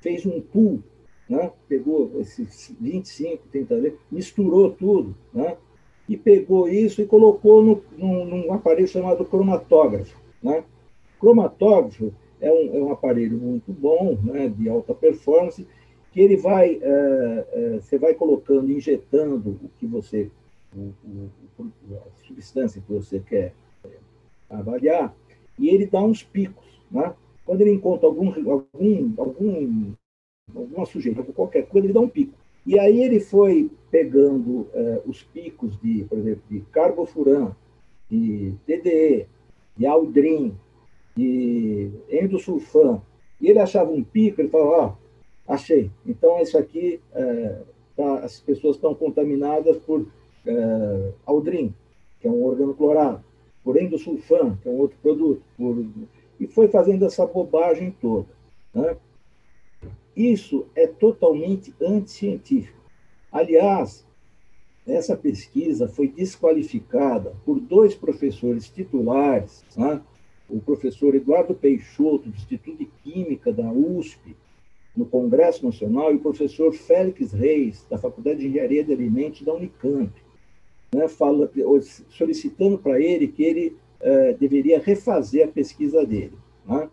[0.00, 0.82] fez um pool,
[1.28, 1.50] né?
[1.68, 5.56] pegou esses 25, 30 leites, misturou tudo, né?
[6.08, 10.16] e pegou isso e colocou no, num, num aparelho chamado cromatógrafo.
[10.40, 10.62] Né?
[11.18, 15.66] Cromatógrafo é um, é um aparelho muito bom, né, de alta performance,
[16.12, 20.30] que ele vai, é, é, você vai colocando, injetando o que você,
[20.74, 20.92] o,
[21.58, 23.52] o, a substância que você quer
[23.84, 23.90] é,
[24.50, 25.14] avaliar,
[25.58, 26.64] e ele dá uns picos.
[26.90, 27.14] Né?
[27.44, 29.92] Quando ele encontra algum, algum, algum,
[30.54, 32.32] alguma sujeira, qualquer coisa, ele dá um pico.
[32.64, 34.66] E aí ele foi pegando
[35.06, 37.52] os picos de, por exemplo, de carbofuran,
[38.10, 39.26] de DDE,
[39.76, 40.56] de aldrin,
[41.16, 43.00] de endosulfan,
[43.40, 45.90] e ele achava um pico, ele falava, ó, oh, achei.
[46.06, 47.62] Então, isso aqui, é,
[47.96, 50.06] tá, as pessoas estão contaminadas por
[50.46, 51.74] é, aldrin,
[52.20, 53.24] que é um organoclorado,
[53.64, 55.84] por endosulfan, que é um outro produto, por...
[56.38, 58.28] e foi fazendo essa bobagem toda.
[58.72, 58.96] Né?
[60.14, 62.76] Isso é totalmente anticientífico.
[63.30, 64.06] Aliás,
[64.86, 70.00] essa pesquisa foi desqualificada por dois professores titulares né?
[70.48, 74.36] O professor Eduardo Peixoto, do Instituto de Química da USP,
[74.96, 79.52] no Congresso Nacional, e o professor Félix Reis, da Faculdade de Engenharia de Alimentos da
[79.52, 80.12] Unicamp,
[80.94, 81.50] né, fala,
[82.08, 86.38] solicitando para ele que ele eh, deveria refazer a pesquisa dele.
[86.64, 86.88] Né?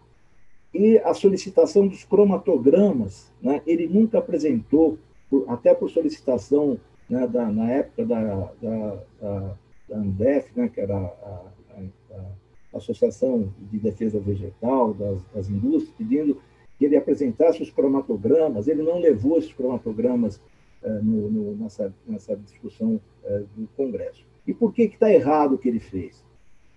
[0.74, 4.98] E a solicitação dos cromatogramas, né, ele nunca apresentou,
[5.30, 6.80] por, até por solicitação
[7.10, 9.56] né, da, na época da, da, da,
[9.88, 11.82] da Andef, né, que era a, a,
[12.18, 12.43] a
[12.74, 16.42] Associação de Defesa Vegetal, das, das indústrias, pedindo
[16.78, 18.68] que ele apresentasse os cromatogramas.
[18.68, 20.42] Ele não levou esses cromatogramas
[20.84, 24.26] eh, no, no, nessa, nessa discussão eh, do Congresso.
[24.46, 26.24] E por que está errado o que ele fez?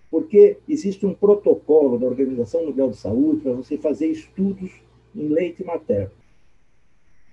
[0.09, 4.71] Porque existe um protocolo da Organização Mundial de Saúde para você fazer estudos
[5.13, 6.11] em leite materno.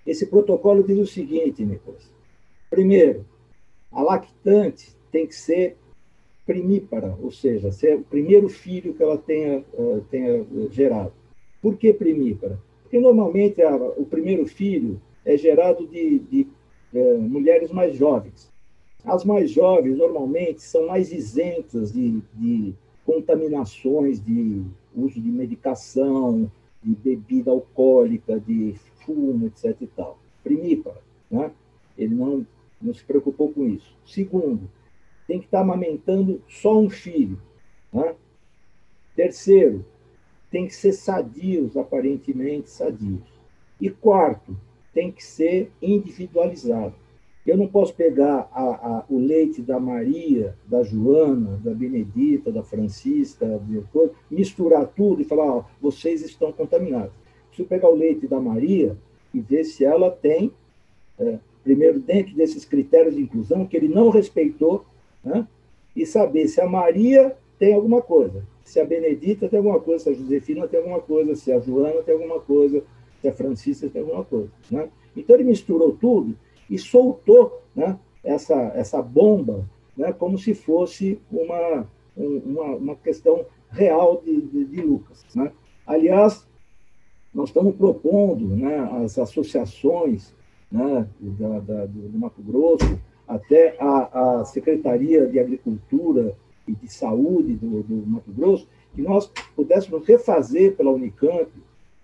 [0.04, 2.10] Esse protocolo diz o seguinte, Nicolas.
[2.68, 3.24] Primeiro,
[3.92, 5.76] a lactante tem que ser
[6.46, 11.12] primípara, ou seja, ser é o primeiro filho que ela tenha, uh, tenha gerado.
[11.62, 12.58] Por que primípara?
[12.82, 16.46] Porque normalmente a, o primeiro filho é gerado de, de
[16.92, 18.52] uh, mulheres mais jovens.
[19.04, 22.74] As mais jovens, normalmente, são mais isentas de, de
[23.04, 24.62] contaminações, de
[24.94, 26.50] uso de medicação,
[26.82, 28.74] de bebida alcoólica, de
[29.04, 29.76] fumo, etc.
[29.80, 30.18] E tal.
[30.42, 31.50] Primípara, né?
[31.96, 32.46] ele não,
[32.80, 33.94] não se preocupou com isso.
[34.06, 34.68] Segundo,
[35.26, 37.38] tem que estar amamentando só um filho.
[37.92, 38.14] Né?
[39.16, 39.84] Terceiro,
[40.50, 43.22] tem que ser sadios, aparentemente sadios.
[43.80, 44.56] E quarto,
[44.92, 46.94] tem que ser individualizado.
[47.46, 52.62] Eu não posso pegar a, a, o leite da Maria, da Joana, da Benedita, da
[52.62, 53.60] Francisca,
[54.30, 57.12] misturar tudo e falar: ó, vocês estão contaminados.
[57.48, 58.96] Preciso pegar o leite da Maria
[59.32, 60.52] e ver se ela tem,
[61.18, 64.86] é, primeiro, dentro desses critérios de inclusão, que ele não respeitou
[65.24, 65.46] né?
[65.94, 70.10] e saber se a Maria tem alguma coisa, se a Benedita tem alguma coisa, se
[70.10, 72.82] a Josefina tem alguma coisa, se a Joana tem alguma coisa,
[73.20, 74.50] se a Francisca tem alguma coisa.
[74.70, 74.88] Né?
[75.16, 76.36] Então ele misturou tudo
[76.68, 84.22] e soltou né, essa, essa bomba né, como se fosse uma, uma, uma questão real
[84.24, 85.24] de, de, de Lucas.
[85.34, 85.52] Né?
[85.86, 86.46] Aliás,
[87.32, 90.34] nós estamos propondo né, as associações
[90.70, 97.54] né, da, da, do Mato Grosso, até a, a Secretaria de Agricultura e de Saúde
[97.54, 101.50] do, do Mato Grosso, que nós pudéssemos refazer pela Unicamp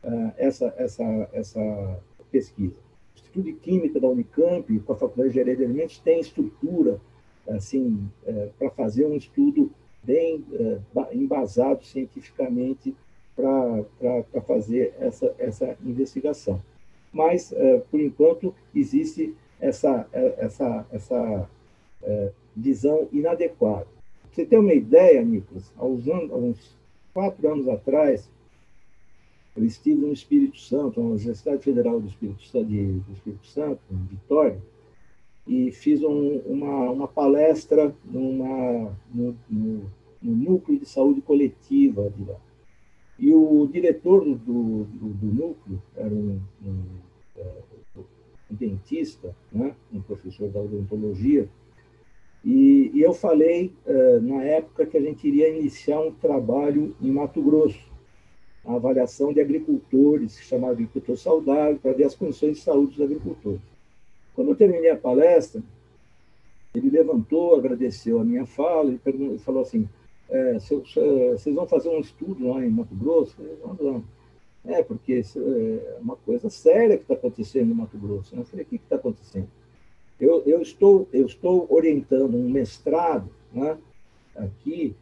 [0.05, 1.99] uh, essa, essa, essa
[2.31, 2.75] pesquisa.
[2.75, 7.01] O Instituto de Química da Unicamp, com a Faculdade de Engenharia de Alimentos, tem estrutura
[7.49, 9.71] assim, uh, para fazer um estudo
[10.03, 12.95] bem uh, embasado cientificamente
[13.37, 16.61] para fazer essa, essa investigação.
[17.12, 17.53] Mas,
[17.91, 21.51] por enquanto, existe essa, é, essa, essa
[22.03, 23.87] é, visão inadequada.
[24.31, 25.73] Você tem uma ideia, Nicolas?
[25.77, 26.77] Há uns, há uns
[27.13, 28.29] quatro anos atrás,
[29.57, 33.81] eu estive no Espírito Santo, na Universidade Federal do Espírito Santo, de, do Espírito Santo,
[33.91, 34.59] em Vitória,
[35.47, 39.91] e fiz um, uma, uma palestra numa, no, no,
[40.23, 42.37] no, Núcleo de Saúde Coletiva de lá.
[43.19, 46.83] E o diretor do, do, do núcleo era um, um,
[47.37, 47.70] é, um
[48.51, 49.74] dentista, né?
[49.92, 51.48] um professor da odontologia,
[52.44, 57.11] e, e eu falei, uh, na época, que a gente iria iniciar um trabalho em
[57.11, 57.90] Mato Grosso,
[58.64, 63.05] a avaliação de agricultores, que chamava Agricultor Saudável, para ver as condições de saúde dos
[63.05, 63.61] agricultores.
[64.34, 65.62] Quando eu terminei a palestra,
[66.74, 69.88] ele levantou, agradeceu a minha fala e falou assim,
[70.28, 73.34] é, vocês vão fazer um estudo lá em Mato Grosso?
[73.40, 74.05] Eu falei, não,
[74.65, 78.35] É, porque é uma coisa séria que está acontecendo em Mato Grosso.
[78.35, 79.49] Eu falei, o que está acontecendo?
[80.21, 83.79] Eu, eu, estou, eu estou orientando um mestrado né,
[84.37, 84.95] aqui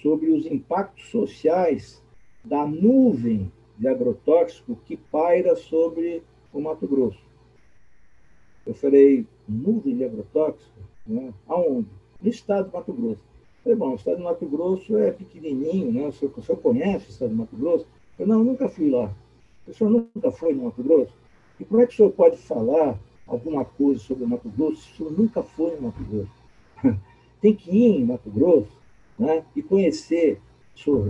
[0.00, 2.00] sobre os impactos sociais
[2.44, 6.22] da nuvem de agrotóxico que paira sobre
[6.52, 7.22] o Mato Grosso.
[8.64, 10.70] Eu falei, nuvem de agrotóxico?
[11.04, 11.32] Né?
[11.48, 11.88] Aonde?
[12.20, 13.22] No estado de Mato Grosso.
[13.22, 16.06] Eu falei, bom, o estado de Mato Grosso é pequenininho, né?
[16.06, 17.86] o, senhor, o senhor conhece o estado de Mato Grosso?
[18.18, 19.12] Eu não, nunca fui lá.
[19.66, 21.14] O senhor nunca foi no Mato Grosso?
[21.58, 24.92] E como é que o senhor pode falar alguma coisa sobre o Mato Grosso se
[24.92, 26.42] o senhor nunca foi no Mato Grosso?
[27.40, 28.76] Tem que ir em Mato Grosso
[29.18, 29.44] né?
[29.54, 30.40] e conhecer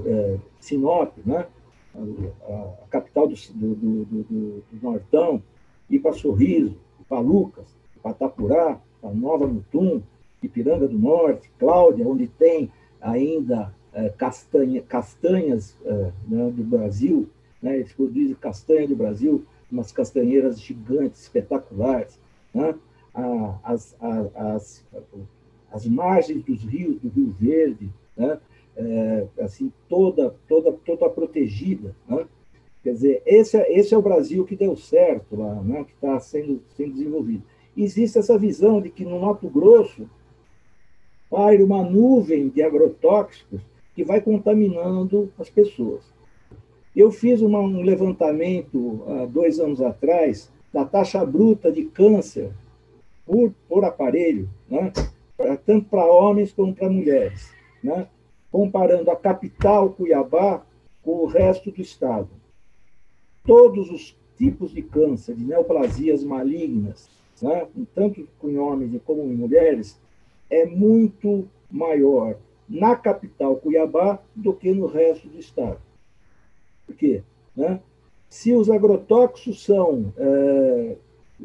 [0.07, 1.47] é, Sinop, né?
[1.95, 5.43] a, a capital do, do, do, do, Nortão,
[5.89, 6.77] ir para Sorriso,
[7.09, 7.67] para Lucas,
[8.03, 10.03] para Tapurá, para Nova Mutum,
[10.43, 13.75] Ipiranga do Norte, Cláudia, onde tem ainda
[14.17, 17.29] castanha, castanhas é, né, do Brasil,
[17.61, 22.19] né, eles produzem castanha do Brasil, umas castanheiras gigantes, espetaculares,
[22.55, 22.75] né,
[23.63, 23.95] as,
[24.35, 24.85] as,
[25.71, 28.39] as margens dos rios, do Rio Verde, né,
[28.77, 32.27] é, assim toda toda toda protegida né?
[32.83, 35.85] quer dizer esse é, esse é o Brasil que deu certo lá né?
[35.85, 37.43] que está sendo sendo desenvolvido
[37.77, 40.09] existe essa visão de que no Mato Grosso
[41.29, 43.61] paira uma nuvem de agrotóxicos
[43.95, 46.13] que vai contaminando as pessoas
[46.95, 52.53] eu fiz uma, um levantamento há dois anos atrás da taxa bruta de câncer
[53.25, 54.93] por, por aparelho, né?
[55.65, 57.51] tanto para homens como para mulheres.
[57.83, 58.07] Né?
[58.51, 60.63] comparando a capital, Cuiabá,
[61.03, 62.29] com o resto do estado.
[63.45, 67.09] Todos os tipos de câncer, de neoplasias malignas,
[67.41, 69.99] né, tanto em homens como em mulheres,
[70.51, 72.37] é muito maior
[72.69, 75.81] na capital, Cuiabá, do que no resto do estado.
[76.87, 77.23] Por quê?
[77.57, 77.81] Né?
[78.29, 80.97] Se os agrotóxicos são é,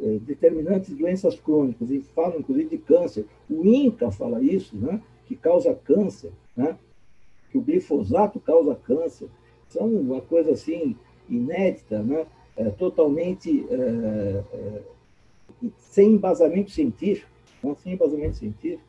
[0.01, 5.01] é, determinantes de doenças crônicas, e falam inclusive de câncer, o INCA fala isso, né?
[5.26, 6.78] que causa câncer, né?
[7.51, 9.28] que o glifosato causa câncer,
[9.70, 10.95] são uma coisa assim
[11.30, 12.26] inédita, né?
[12.55, 14.82] É, totalmente é, é,
[15.78, 17.30] sem embasamento científico,
[17.61, 17.76] né?
[17.84, 18.82] sem embasamento científico.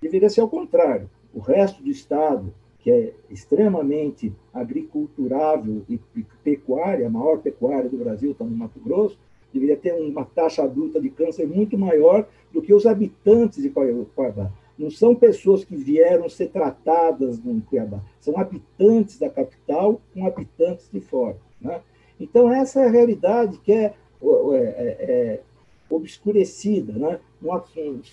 [0.00, 1.10] Deveria ser ao contrário.
[1.34, 5.98] O resto do Estado, que é extremamente agriculturável e
[6.44, 9.18] pecuária, a maior pecuária do Brasil está no Mato Grosso,
[9.52, 14.50] deveria ter uma taxa adulta de câncer muito maior do que os habitantes de Cuiabá.
[14.78, 20.88] Não são pessoas que vieram ser tratadas no Cuiabá, são habitantes da capital com habitantes
[20.92, 21.36] de fora.
[21.60, 21.80] Né?
[22.20, 25.40] Então, essa é a realidade que é, é, é, é
[25.88, 27.20] obscurecida, né?
[27.40, 27.62] não,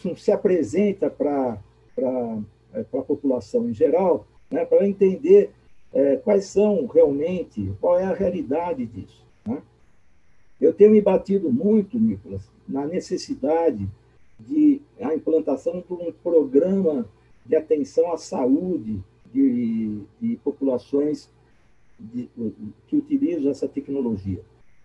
[0.05, 1.57] não se apresenta para
[2.73, 4.65] é, a população em geral, né?
[4.65, 5.51] para entender
[5.93, 9.25] é, quais são realmente, qual é a realidade disso.
[9.45, 9.61] Né?
[10.59, 13.87] Eu tenho me batido muito, Nicolas, na necessidade
[14.39, 17.07] de a implantação de um programa
[17.45, 19.01] de atenção à saúde
[19.33, 21.29] de, de populações
[21.99, 22.29] de,
[22.87, 24.41] que utilizam essa tecnologia,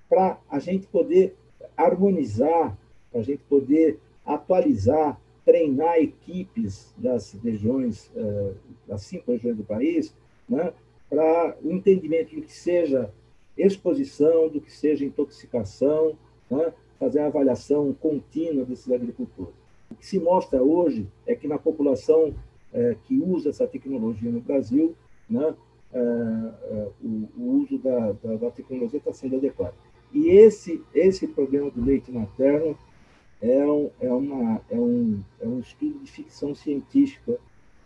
[0.09, 1.35] para a gente poder
[1.77, 2.77] harmonizar,
[3.11, 8.53] para a gente poder atualizar, treinar equipes das regiões, eh,
[8.87, 10.13] das cinco regiões do país,
[10.49, 10.73] né,
[11.09, 13.13] para o entendimento do que seja
[13.57, 16.19] exposição, do que seja intoxicação,
[16.51, 19.55] né, fazer a avaliação contínua desses agricultores.
[19.89, 22.35] O que se mostra hoje é que na população
[22.73, 24.97] é, que usa essa tecnologia no Brasil,
[25.31, 25.55] né,
[25.93, 29.75] é, o, o, uso da, da, da tecnologia está sendo adequado.
[30.13, 32.77] E esse, esse problema do leite materno
[33.41, 37.39] é um, é uma, é um, é um estudo de ficção científica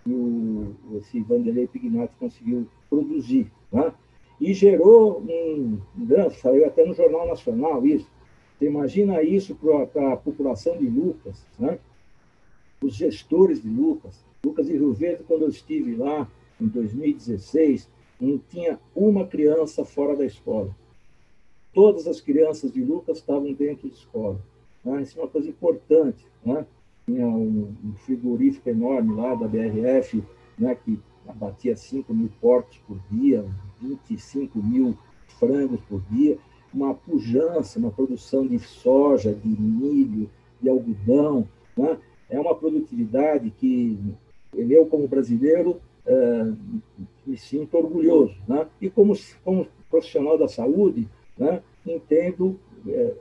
[0.05, 3.51] que o, esse Vanderlei Pignatti conseguiu produzir.
[3.73, 3.93] Né?
[4.41, 8.09] E gerou um, um saiu até no Jornal Nacional isso,
[8.59, 11.79] você imagina isso para a população de Lucas, né?
[12.83, 14.25] os gestores de Lucas.
[14.45, 16.31] Lucas e Rio Verde, quando eu estive lá
[16.61, 17.89] em 2016,
[18.21, 20.75] não tinha uma criança fora da escola.
[21.73, 24.41] Todas as crianças de Lucas estavam dentro de escola.
[24.85, 25.03] Né?
[25.03, 26.24] Isso é uma coisa importante.
[26.45, 26.66] Né?
[27.07, 27.74] Tinha um,
[28.05, 30.22] frigorífico enorme lá da BRF,
[30.59, 30.99] né, que
[31.35, 33.45] batia 5 mil portos por dia,
[33.81, 34.97] 25 mil
[35.39, 36.39] frangos por dia,
[36.72, 41.49] uma pujança, uma produção de soja, de milho, de algodão.
[41.76, 41.99] Né?
[42.28, 43.99] É uma produtividade que
[44.55, 46.53] eu, como brasileiro, é,
[47.26, 48.35] me sinto orgulhoso.
[48.47, 48.66] Né?
[48.81, 49.14] E como,
[49.45, 53.14] como profissional da saúde, né, entendo, é,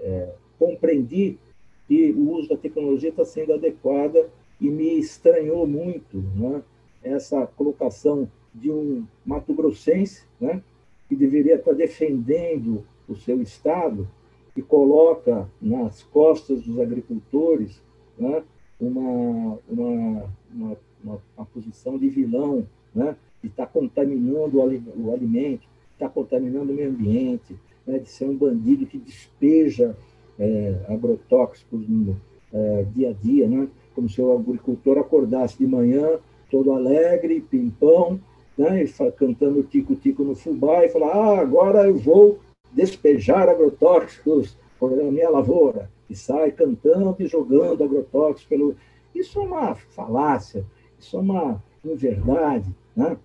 [0.00, 1.38] é, compreendi
[1.86, 4.28] que o uso da tecnologia está sendo adequada
[4.60, 6.62] e me estranhou muito né,
[7.02, 10.62] essa colocação de um mato-grossense, né,
[11.08, 14.08] que deveria estar defendendo o seu Estado,
[14.56, 17.80] e coloca nas costas dos agricultores
[18.18, 18.42] né,
[18.80, 26.72] uma, uma, uma, uma, posição de vilão, né, de estar contaminando o alimento, está contaminando
[26.72, 29.96] o meio ambiente, né, de ser um bandido que despeja
[30.38, 32.16] é, agrotóxicos no
[32.52, 36.18] é, dia a dia, né, como se o agricultor acordasse de manhã
[36.50, 38.20] todo alegre, pimpão,
[38.56, 38.84] né,
[39.16, 42.38] cantando tico-tico no fubá e falar, ah, agora eu vou
[42.72, 48.76] despejar agrotóxicos por minha lavoura, e sai cantando e jogando agrotóxicos pelo...
[49.14, 50.64] Isso é uma falácia,
[50.98, 53.16] isso é uma inverdade, né?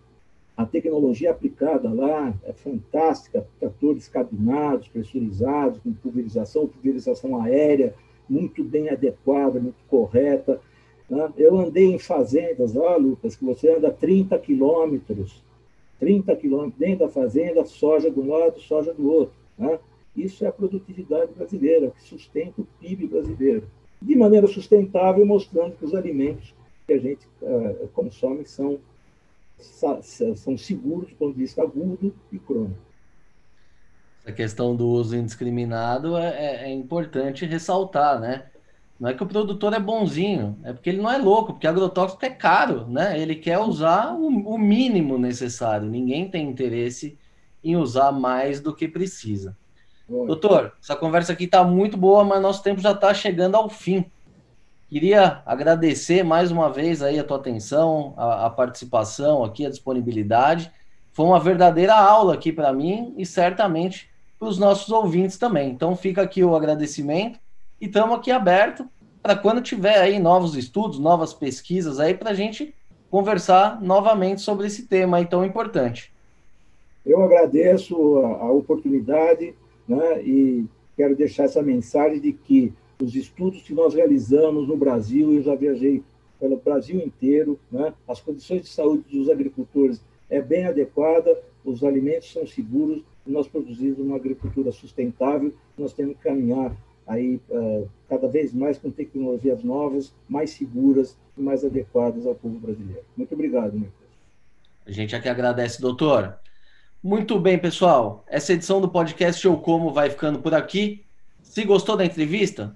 [0.58, 7.94] A tecnologia aplicada lá é fantástica, tratores cabinados, pressurizados, com pulverização, pulverização aérea,
[8.30, 10.62] muito bem adequada, muito correta.
[11.10, 11.34] Né?
[11.38, 15.44] Eu andei em fazendas lá, Lucas, que você anda 30 quilômetros,
[16.00, 19.36] 30 quilômetros dentro da fazenda, soja de um lado, soja do outro.
[19.58, 19.78] Né?
[20.16, 23.64] Isso é a produtividade brasileira, que sustenta o PIB brasileiro.
[24.02, 26.54] De maneira sustentável, mostrando que os alimentos
[26.88, 28.80] que a gente uh, consome são
[29.58, 32.80] são seguros do ponto de vista agudo e crônico.
[34.26, 38.46] A questão do uso indiscriminado é, é, é, importante ressaltar, né?
[39.00, 42.26] Não é que o produtor é bonzinho, é porque ele não é louco, porque agrotóxico
[42.26, 43.20] é caro, né?
[43.20, 45.88] Ele quer usar o, o mínimo necessário.
[45.88, 47.18] Ninguém tem interesse
[47.64, 49.56] em usar mais do que precisa.
[50.08, 54.06] Doutor, essa conversa aqui está muito boa, mas nosso tempo já está chegando ao fim.
[54.88, 60.72] Queria agradecer mais uma vez aí a tua atenção, a, a participação aqui, a disponibilidade.
[61.12, 65.72] Foi uma verdadeira aula aqui para mim e certamente para os nossos ouvintes também.
[65.72, 67.40] Então fica aqui o agradecimento
[67.82, 68.88] e estamos aqui aberto
[69.24, 72.76] para quando tiver aí novos estudos, novas pesquisas aí para a gente
[73.10, 76.14] conversar novamente sobre esse tema aí tão importante.
[77.04, 79.56] Eu agradeço a, a oportunidade
[79.88, 80.66] né, e
[80.96, 82.72] quero deixar essa mensagem de que
[83.02, 86.04] os estudos que nós realizamos no Brasil, eu já viajei
[86.40, 87.94] pelo Brasil inteiro, né?
[88.08, 94.00] as condições de saúde dos agricultores é bem adequada, os alimentos são seguros, nós produzimos
[94.00, 96.76] uma agricultura sustentável, nós temos que caminhar
[97.08, 102.60] aí uh, cada vez mais com tecnologias novas, mais seguras e mais adequadas ao povo
[102.60, 103.04] brasileiro.
[103.16, 103.94] Muito obrigado, Nicolas.
[104.86, 106.38] A gente aqui agradece, doutor.
[107.02, 108.24] Muito bem, pessoal.
[108.28, 111.04] Essa edição do podcast Eu Como vai ficando por aqui.
[111.44, 112.76] Se gostou da entrevista,